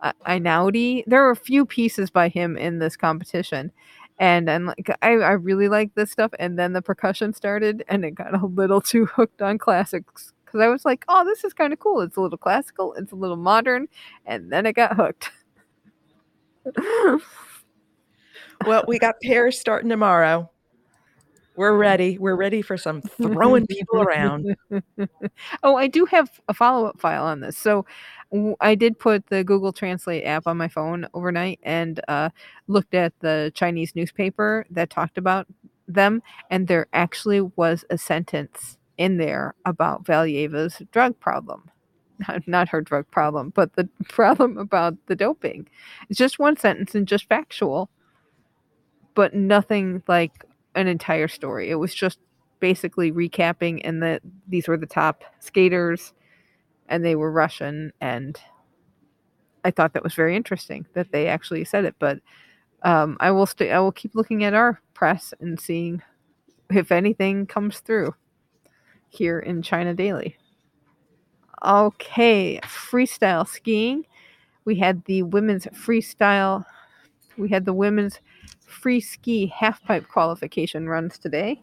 [0.02, 1.04] uh, Einaudi.
[1.06, 3.72] There were a few pieces by him in this competition.
[4.18, 6.32] And and like I, I really like this stuff.
[6.38, 10.34] And then the percussion started and it got a little too hooked on classics.
[10.44, 12.02] Cause I was like, oh, this is kind of cool.
[12.02, 13.88] It's a little classical, it's a little modern,
[14.26, 15.30] and then it got hooked.
[18.66, 20.50] Well, we got pairs starting tomorrow.
[21.56, 22.18] We're ready.
[22.18, 24.54] We're ready for some throwing people around.
[25.64, 27.58] oh, I do have a follow up file on this.
[27.58, 27.84] So
[28.60, 32.30] I did put the Google Translate app on my phone overnight and uh,
[32.68, 35.48] looked at the Chinese newspaper that talked about
[35.88, 41.70] them, and there actually was a sentence in there about Valieva's drug problem.
[42.46, 45.68] Not her drug problem, but the problem about the doping.
[46.08, 47.90] It's just one sentence and just factual
[49.18, 50.44] but nothing like
[50.76, 51.70] an entire story.
[51.70, 52.20] It was just
[52.60, 56.14] basically recapping and that these were the top skaters
[56.88, 58.38] and they were Russian and
[59.64, 61.96] I thought that was very interesting that they actually said it.
[61.98, 62.20] But
[62.84, 63.72] um, I will stay.
[63.72, 66.00] I will keep looking at our press and seeing
[66.70, 68.14] if anything comes through
[69.08, 70.36] here in China Daily.
[71.64, 74.06] Okay, freestyle skiing.
[74.64, 76.64] We had the women's freestyle.
[77.36, 78.20] We had the women's
[78.66, 81.62] free ski halfpipe qualification runs today.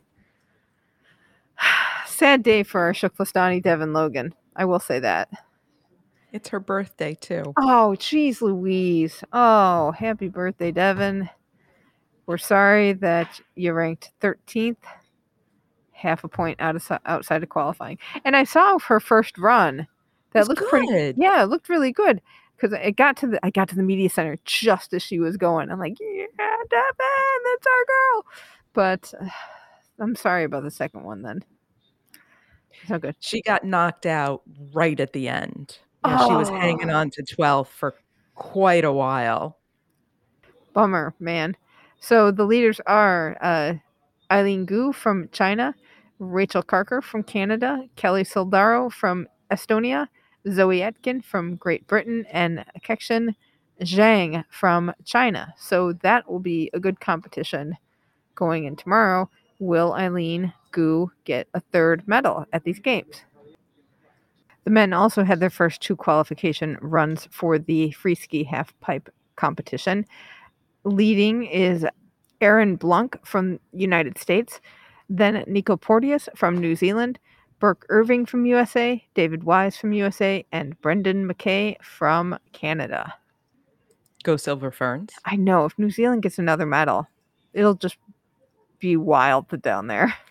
[2.05, 4.33] Sad day for our Shuklistani Devin Logan.
[4.55, 5.29] I will say that.
[6.31, 7.53] It's her birthday too.
[7.57, 9.23] Oh, geez, Louise.
[9.31, 11.29] Oh, happy birthday, Devin.
[12.25, 14.77] We're sorry that you ranked 13th,
[15.93, 17.99] half a point out of outside of qualifying.
[18.25, 19.88] And I saw her first run.
[20.33, 21.15] That looked pretty good.
[21.15, 21.21] pretty.
[21.21, 22.21] Yeah, it looked really good
[22.56, 25.38] because it got to the I got to the media center just as she was
[25.38, 25.70] going.
[25.72, 28.26] I'm like, yeah, Devin, that's our girl.
[28.74, 29.30] But uh,
[29.99, 31.43] I'm sorry about the second one then.
[32.88, 33.16] So good.
[33.20, 34.41] She got knocked out
[34.74, 35.80] right at the end.
[36.03, 36.28] oh.
[36.28, 36.97] She was hanging oh.
[36.97, 37.95] on to 12 for
[38.36, 39.58] quite a while.
[40.74, 41.56] Bummer, man.
[41.99, 43.74] So the leaders are uh,
[44.32, 45.74] Eileen Gu from China,
[46.20, 50.08] Rachel Karker from Canada, Kelly Sildaru from Estonia,
[50.50, 53.36] Zoe Atkin from Great Britain, and Kexin
[53.82, 55.54] Zhang from China.
[55.58, 57.76] So that will be a good competition
[58.36, 59.30] going in tomorrow.
[59.60, 63.24] Will Eileen Gu get a third medal at these games?
[64.66, 69.10] The men also had their first two qualification runs for the free ski half pipe
[69.36, 70.06] competition.
[70.84, 71.86] Leading is
[72.41, 74.60] Aaron Blunck from United States,
[75.10, 77.20] then Nico Porteous from New Zealand,
[77.60, 83.14] Birk Irving from USA, David Wise from USA, and Brendan Mackay from Canada.
[84.24, 85.12] Go Silver Ferns.
[85.26, 85.66] I know.
[85.66, 87.08] If New Zealand gets another medal,
[87.53, 87.97] it'll just
[88.80, 90.14] be wild down there.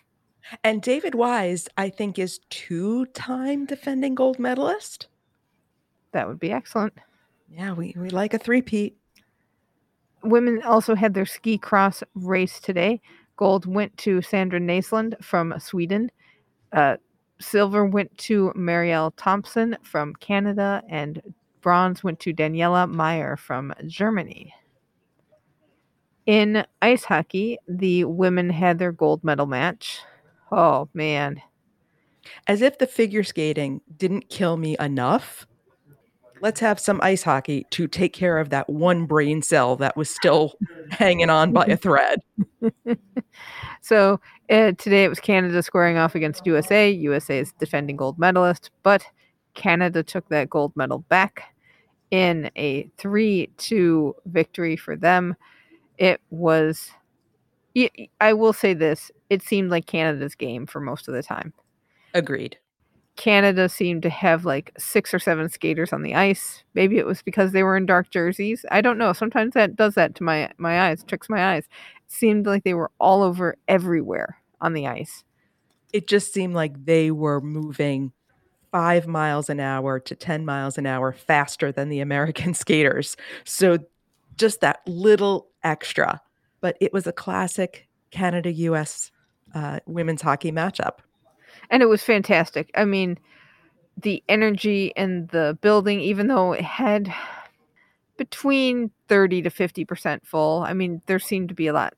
[0.63, 5.07] And David Wise, I think, is two time defending gold medalist.
[6.11, 6.93] That would be excellent.
[7.49, 8.95] Yeah, we, we like a three-peat.
[10.23, 13.01] Women also had their ski cross race today.
[13.37, 16.11] Gold went to Sandra Naslund from Sweden.
[16.71, 16.97] Uh,
[17.39, 21.21] silver went to Marielle Thompson from Canada, and
[21.61, 24.53] bronze went to Daniela Maier from Germany.
[26.25, 29.99] In ice hockey, the women had their gold medal match.
[30.51, 31.41] Oh man.
[32.47, 35.45] As if the figure skating didn't kill me enough,
[36.45, 40.11] let's have some ice hockey to take care of that one brain cell that was
[40.11, 40.53] still
[40.91, 42.19] hanging on by a thread.
[43.81, 44.19] so
[44.51, 46.87] uh, today it was Canada squaring off against USA.
[46.87, 49.03] USA is defending gold medalist, but
[49.55, 51.55] Canada took that gold medal back
[52.11, 55.35] in a 3 2 victory for them.
[55.97, 56.91] It was,
[58.21, 61.53] I will say this, it seemed like Canada's game for most of the time.
[62.13, 62.59] Agreed.
[63.15, 66.63] Canada seemed to have like six or seven skaters on the ice.
[66.73, 68.65] Maybe it was because they were in dark jerseys.
[68.71, 69.13] I don't know.
[69.13, 71.65] Sometimes that does that to my my eyes, tricks my eyes.
[71.65, 75.23] It seemed like they were all over everywhere on the ice.
[75.93, 78.11] It just seemed like they were moving
[78.71, 83.15] five miles an hour to 10 miles an hour faster than the American skaters.
[83.45, 83.77] So
[84.35, 86.19] just that little extra.
[86.59, 89.11] But it was a classic Canada US
[89.53, 90.99] uh, women's hockey matchup.
[91.69, 92.71] And it was fantastic.
[92.75, 93.17] I mean,
[93.97, 97.13] the energy in the building, even though it had
[98.17, 101.93] between 30 to 50% full, I mean, there seemed to be a lot,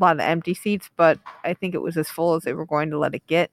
[0.00, 2.90] lot of empty seats, but I think it was as full as they were going
[2.90, 3.50] to let it get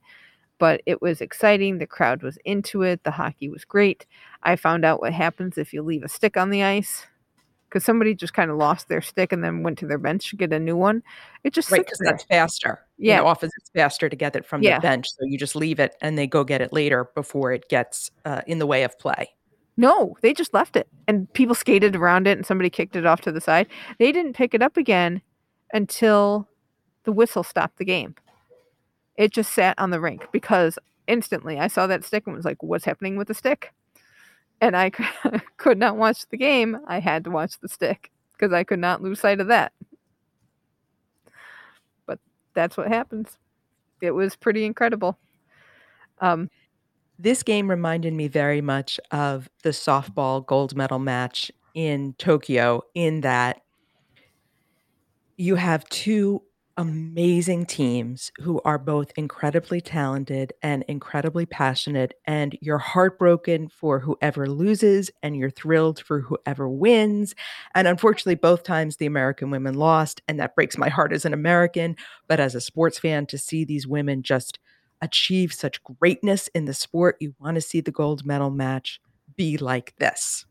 [0.59, 1.77] but it was exciting.
[1.77, 3.03] The crowd was into it.
[3.03, 4.05] The hockey was great.
[4.43, 7.05] I found out what happens if you leave a stick on the ice
[7.69, 10.35] because somebody just kind of lost their stick and then went to their bench to
[10.35, 11.03] get a new one.
[11.43, 12.85] It just right because that's faster.
[12.97, 14.77] Yeah, you know, often it's faster to get it from yeah.
[14.77, 17.69] the bench, so you just leave it and they go get it later before it
[17.69, 19.33] gets uh, in the way of play.
[19.77, 23.21] No, they just left it and people skated around it and somebody kicked it off
[23.21, 23.67] to the side.
[23.99, 25.21] They didn't pick it up again
[25.71, 26.47] until
[27.03, 28.15] the whistle stopped the game.
[29.17, 32.63] It just sat on the rink because instantly I saw that stick and was like,
[32.63, 33.71] what's happening with the stick?
[34.61, 34.89] And I
[35.57, 36.77] could not watch the game.
[36.87, 39.73] I had to watch the stick because I could not lose sight of that.
[42.05, 42.19] But
[42.53, 43.37] that's what happens.
[44.01, 45.17] It was pretty incredible.
[46.19, 46.49] Um,
[47.19, 53.21] this game reminded me very much of the softball gold medal match in Tokyo, in
[53.21, 53.61] that
[55.37, 56.41] you have two
[56.77, 64.47] amazing teams who are both incredibly talented and incredibly passionate and you're heartbroken for whoever
[64.47, 67.33] loses and you're thrilled for whoever wins.
[67.73, 71.33] And unfortunately both times the american women lost and that breaks my heart as an
[71.33, 71.95] american
[72.27, 74.59] but as a sports fan to see these women just
[75.01, 78.99] achieve such greatness in the sport you want to see the gold medal match
[79.35, 80.45] be like this.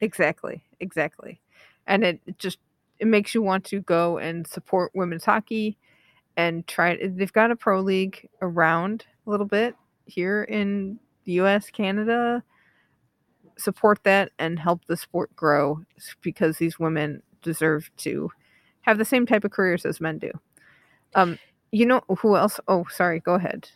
[0.00, 1.40] Exactly exactly.
[1.86, 2.58] And it just
[3.00, 5.76] it makes you want to go and support women's hockey
[6.36, 9.74] and try they've got a pro league around a little bit
[10.04, 12.44] here in the US, Canada.
[13.58, 15.80] Support that and help the sport grow
[16.22, 18.30] because these women deserve to
[18.82, 20.30] have the same type of careers as men do.
[21.14, 21.38] Um,
[21.72, 22.60] you know who else?
[22.68, 23.68] Oh, sorry, go ahead.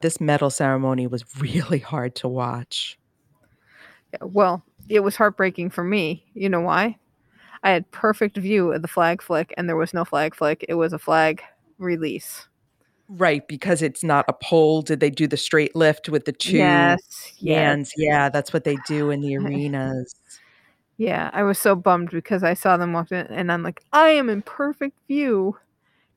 [0.00, 2.98] This medal ceremony was really hard to watch.
[4.12, 6.24] Yeah, well, it was heartbreaking for me.
[6.34, 6.98] You know why?
[7.62, 10.64] I had perfect view of the flag flick, and there was no flag flick.
[10.68, 11.42] It was a flag
[11.78, 12.46] release.
[13.08, 14.82] Right, because it's not a pole.
[14.82, 17.00] Did they do the straight lift with the two yes,
[17.44, 17.92] hands?
[17.94, 17.94] Yes.
[17.96, 20.14] Yeah, that's what they do in the arenas.
[20.96, 24.10] yeah, I was so bummed because I saw them walk in, and I'm like, I
[24.10, 25.56] am in perfect view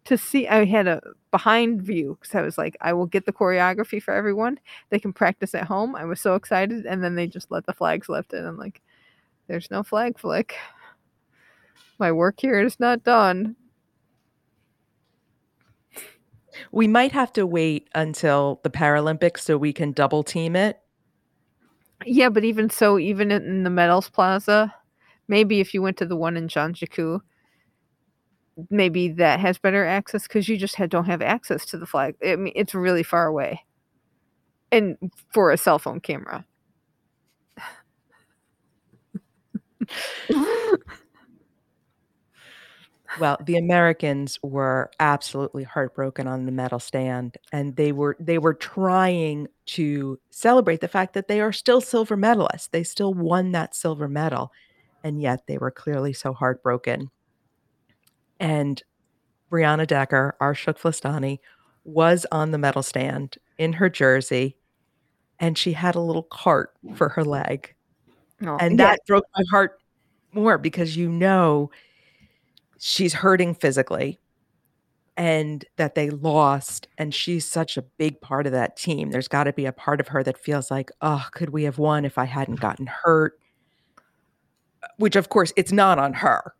[0.05, 0.47] to see.
[0.47, 4.13] I had a behind view because I was like, I will get the choreography for
[4.13, 4.59] everyone.
[4.89, 5.95] They can practice at home.
[5.95, 8.81] I was so excited, and then they just let the flags lift, and I'm like,
[9.47, 10.55] there's no flag flick.
[11.97, 13.55] My work here is not done.
[16.71, 20.79] We might have to wait until the Paralympics so we can double team it.
[22.05, 24.73] Yeah, but even so, even in the Medals Plaza,
[25.27, 27.19] maybe if you went to the one in Shinjuku,
[28.69, 32.15] maybe that has better access because you just had, don't have access to the flag.
[32.25, 33.65] I mean, it's really far away,
[34.71, 34.97] and
[35.33, 36.45] for a cell phone camera.
[43.20, 48.53] Well, the Americans were absolutely heartbroken on the medal stand and they were they were
[48.53, 52.70] trying to celebrate the fact that they are still silver medalists.
[52.70, 54.51] They still won that silver medal
[55.03, 57.09] and yet they were clearly so heartbroken.
[58.39, 58.82] And
[59.51, 61.39] Brianna Decker, our Shuklistani,
[61.84, 64.57] was on the medal stand in her jersey
[65.39, 67.74] and she had a little cart for her leg.
[68.45, 69.80] Oh, and that broke my heart
[70.34, 71.72] more because you know
[72.80, 74.19] she's hurting physically
[75.17, 79.11] and that they lost and she's such a big part of that team.
[79.11, 81.78] There's got to be a part of her that feels like oh could we have
[81.78, 83.39] won if i hadn't gotten hurt?
[84.97, 86.53] Which of course it's not on her.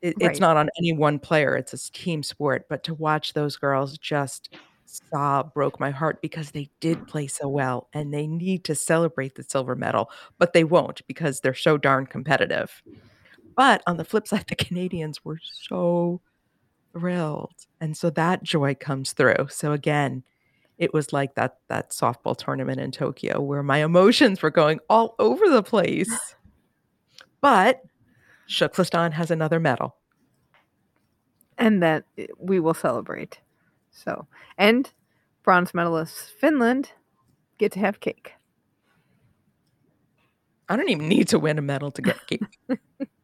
[0.00, 0.30] It, right.
[0.30, 1.56] it's not on any one player.
[1.56, 2.66] It's a team sport.
[2.68, 4.54] But to watch those girls just
[4.86, 9.34] sob broke my heart because they did play so well and they need to celebrate
[9.34, 12.82] the silver medal, but they won't because they're so darn competitive.
[13.58, 16.20] But on the flip side, the Canadians were so
[16.92, 17.66] thrilled.
[17.80, 19.48] And so that joy comes through.
[19.50, 20.22] So again,
[20.78, 25.16] it was like that that softball tournament in Tokyo where my emotions were going all
[25.18, 26.08] over the place.
[27.40, 27.82] But
[28.48, 29.96] Shuklistan has another medal.
[31.56, 33.40] And that eh, we will celebrate.
[33.92, 34.92] So, and
[35.44, 36.90] bronze medalists Finland
[37.58, 38.34] get to have cake.
[40.68, 42.42] I don't even need to win a medal to get cake.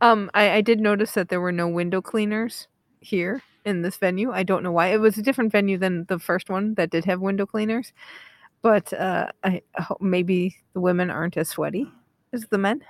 [0.00, 2.68] um, I, I did notice that there were no window cleaners
[3.00, 4.30] here in this venue.
[4.30, 4.88] I don't know why.
[4.88, 7.92] It was a different venue than the first one that did have window cleaners.
[8.62, 11.86] But uh, I hope maybe the women aren't as sweaty
[12.32, 12.82] as the men.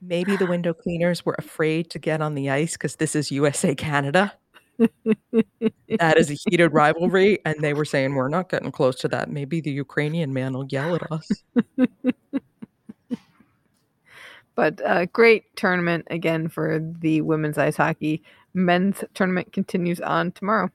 [0.00, 3.74] Maybe the window cleaners were afraid to get on the ice because this is USA
[3.74, 4.32] Canada.
[4.78, 9.30] that is a heated rivalry, and they were saying we're not getting close to that.
[9.30, 11.28] Maybe the Ukrainian man will yell at us.
[14.56, 18.22] but uh, great tournament again for the women's ice hockey.
[18.54, 20.70] Men's tournament continues on tomorrow.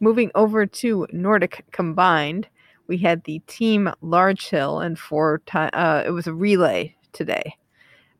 [0.00, 2.48] Moving over to Nordic combined,
[2.86, 5.70] we had the team Large Hill and four time.
[5.74, 7.54] Uh, it was a relay today.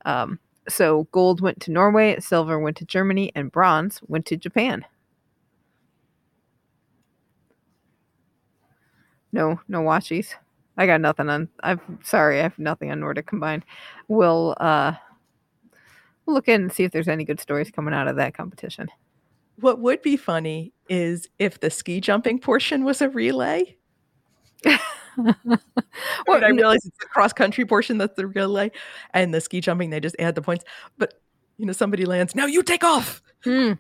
[0.05, 4.85] Um, so gold went to Norway, silver went to Germany, and bronze went to Japan.
[9.33, 10.35] No, no washies.
[10.77, 11.49] I got nothing on.
[11.62, 13.64] I'm sorry, I have nothing on Nordic combined.
[14.09, 14.93] We'll uh,
[16.27, 18.89] look in and see if there's any good stories coming out of that competition.
[19.61, 23.77] What would be funny is if the ski jumping portion was a relay.
[24.64, 25.35] well,
[26.29, 28.71] I, I realize it's the cross country portion that's the relay,
[29.12, 30.64] and the ski jumping they just add the points.
[30.99, 31.14] But
[31.59, 32.35] you know, somebody lands.
[32.35, 33.23] Now you take off.
[33.45, 33.73] Hmm.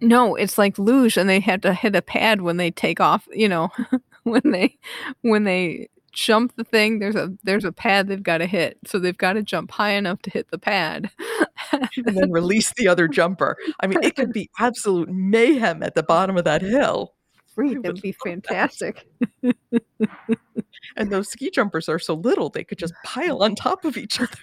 [0.00, 3.26] No, it's like luge, and they have to hit a pad when they take off.
[3.32, 3.70] You know,
[4.42, 4.78] when they
[5.22, 8.78] when they jump the thing, there's a there's a pad they've got to hit.
[8.86, 11.10] So they've got to jump high enough to hit the pad.
[11.72, 13.56] and then release the other jumper.
[13.80, 17.14] I mean, it could be absolute mayhem at the bottom of that hill.
[17.54, 19.06] Free, that'd be fantastic.
[20.96, 24.20] and those ski jumpers are so little they could just pile on top of each
[24.20, 24.36] other.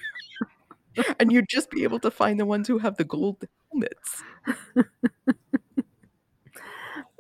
[1.20, 4.24] and you'd just be able to find the ones who have the gold helmets.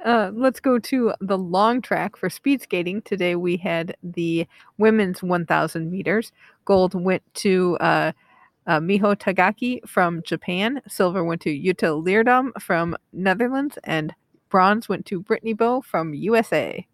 [0.03, 3.01] Uh, let's go to the long track for speed skating.
[3.03, 4.47] Today we had the
[4.77, 6.31] women's 1,000 meters.
[6.65, 8.11] Gold went to uh,
[8.65, 10.81] uh, Miho Takagi from Japan.
[10.87, 14.13] Silver went to Jutta Leerdam from Netherlands, and
[14.49, 16.85] bronze went to Brittany Bowe from USA.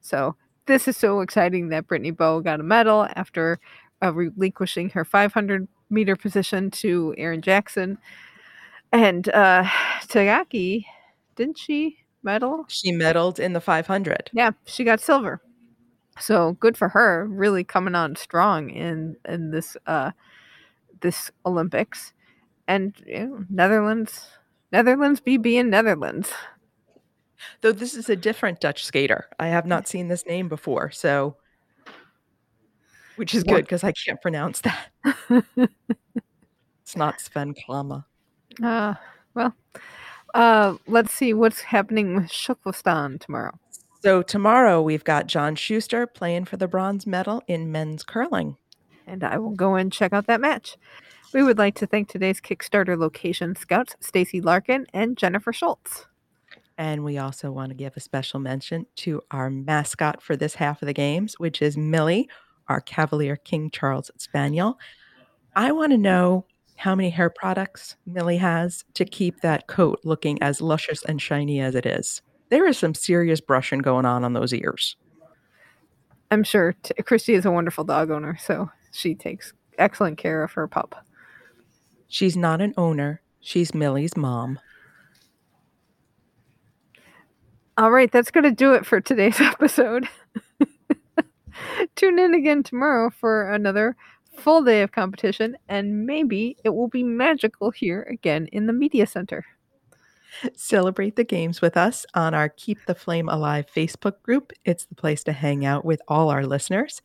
[0.00, 0.34] So
[0.66, 3.60] this is so exciting that Brittany Bowe got a medal after
[4.02, 7.98] uh, relinquishing her 500 meter position to Erin Jackson.
[8.90, 9.62] And uh,
[10.08, 10.86] Takagi,
[11.36, 12.64] didn't she medal?
[12.68, 14.30] She medaled in the 500.
[14.32, 15.40] Yeah, she got silver.
[16.18, 20.10] So good for her, really coming on strong in in this uh
[21.00, 22.12] this Olympics.
[22.68, 24.28] And you know, Netherlands,
[24.70, 26.30] Netherlands BB in Netherlands.
[27.60, 29.28] Though this is a different Dutch skater.
[29.40, 31.36] I have not seen this name before, so
[33.16, 34.88] which is good because I can't pronounce that.
[36.82, 38.04] it's not Sven Kramer.
[38.62, 38.94] Uh,
[39.34, 39.54] well,
[40.34, 43.58] uh, let's see what's happening with Shuklistan tomorrow.
[44.02, 48.56] So tomorrow we've got John Shuster playing for the bronze medal in men's curling.
[49.06, 50.76] And I will go and check out that match.
[51.32, 56.06] We would like to thank today's Kickstarter location scouts, Stacy Larkin and Jennifer Schultz.
[56.76, 60.82] And we also want to give a special mention to our mascot for this half
[60.82, 62.28] of the games, which is Millie,
[62.68, 64.78] our Cavalier King Charles Spaniel.
[65.54, 66.46] I want to know
[66.82, 71.60] how many hair products Millie has to keep that coat looking as luscious and shiny
[71.60, 72.22] as it is.
[72.48, 74.96] There is some serious brushing going on on those ears.
[76.32, 80.50] I'm sure t- Christy is a wonderful dog owner, so she takes excellent care of
[80.54, 81.06] her pup.
[82.08, 84.58] She's not an owner, she's Millie's mom.
[87.78, 90.08] All right, that's going to do it for today's episode.
[91.94, 93.94] Tune in again tomorrow for another
[94.36, 99.06] full day of competition, and maybe it will be magical here again in the Media
[99.06, 99.44] Center.
[100.56, 104.52] Celebrate the games with us on our Keep the Flame Alive Facebook group.
[104.64, 107.02] It's the place to hang out with all our listeners.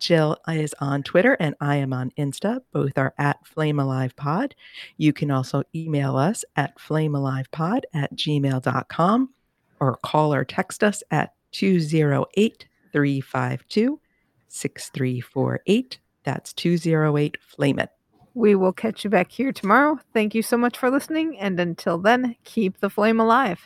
[0.00, 2.62] Jill is on Twitter and I am on Insta.
[2.72, 4.54] Both are at Flame Alive Pod.
[4.96, 9.30] You can also email us at flamealivepod at gmail.com
[9.78, 14.00] or call or text us at 208 352
[14.48, 15.98] 6348.
[16.24, 17.90] That's 208 Flame It.
[18.34, 19.98] we will catch you back here tomorrow.
[20.12, 23.60] Thank you so much for listening, and until then, keep the flame alive.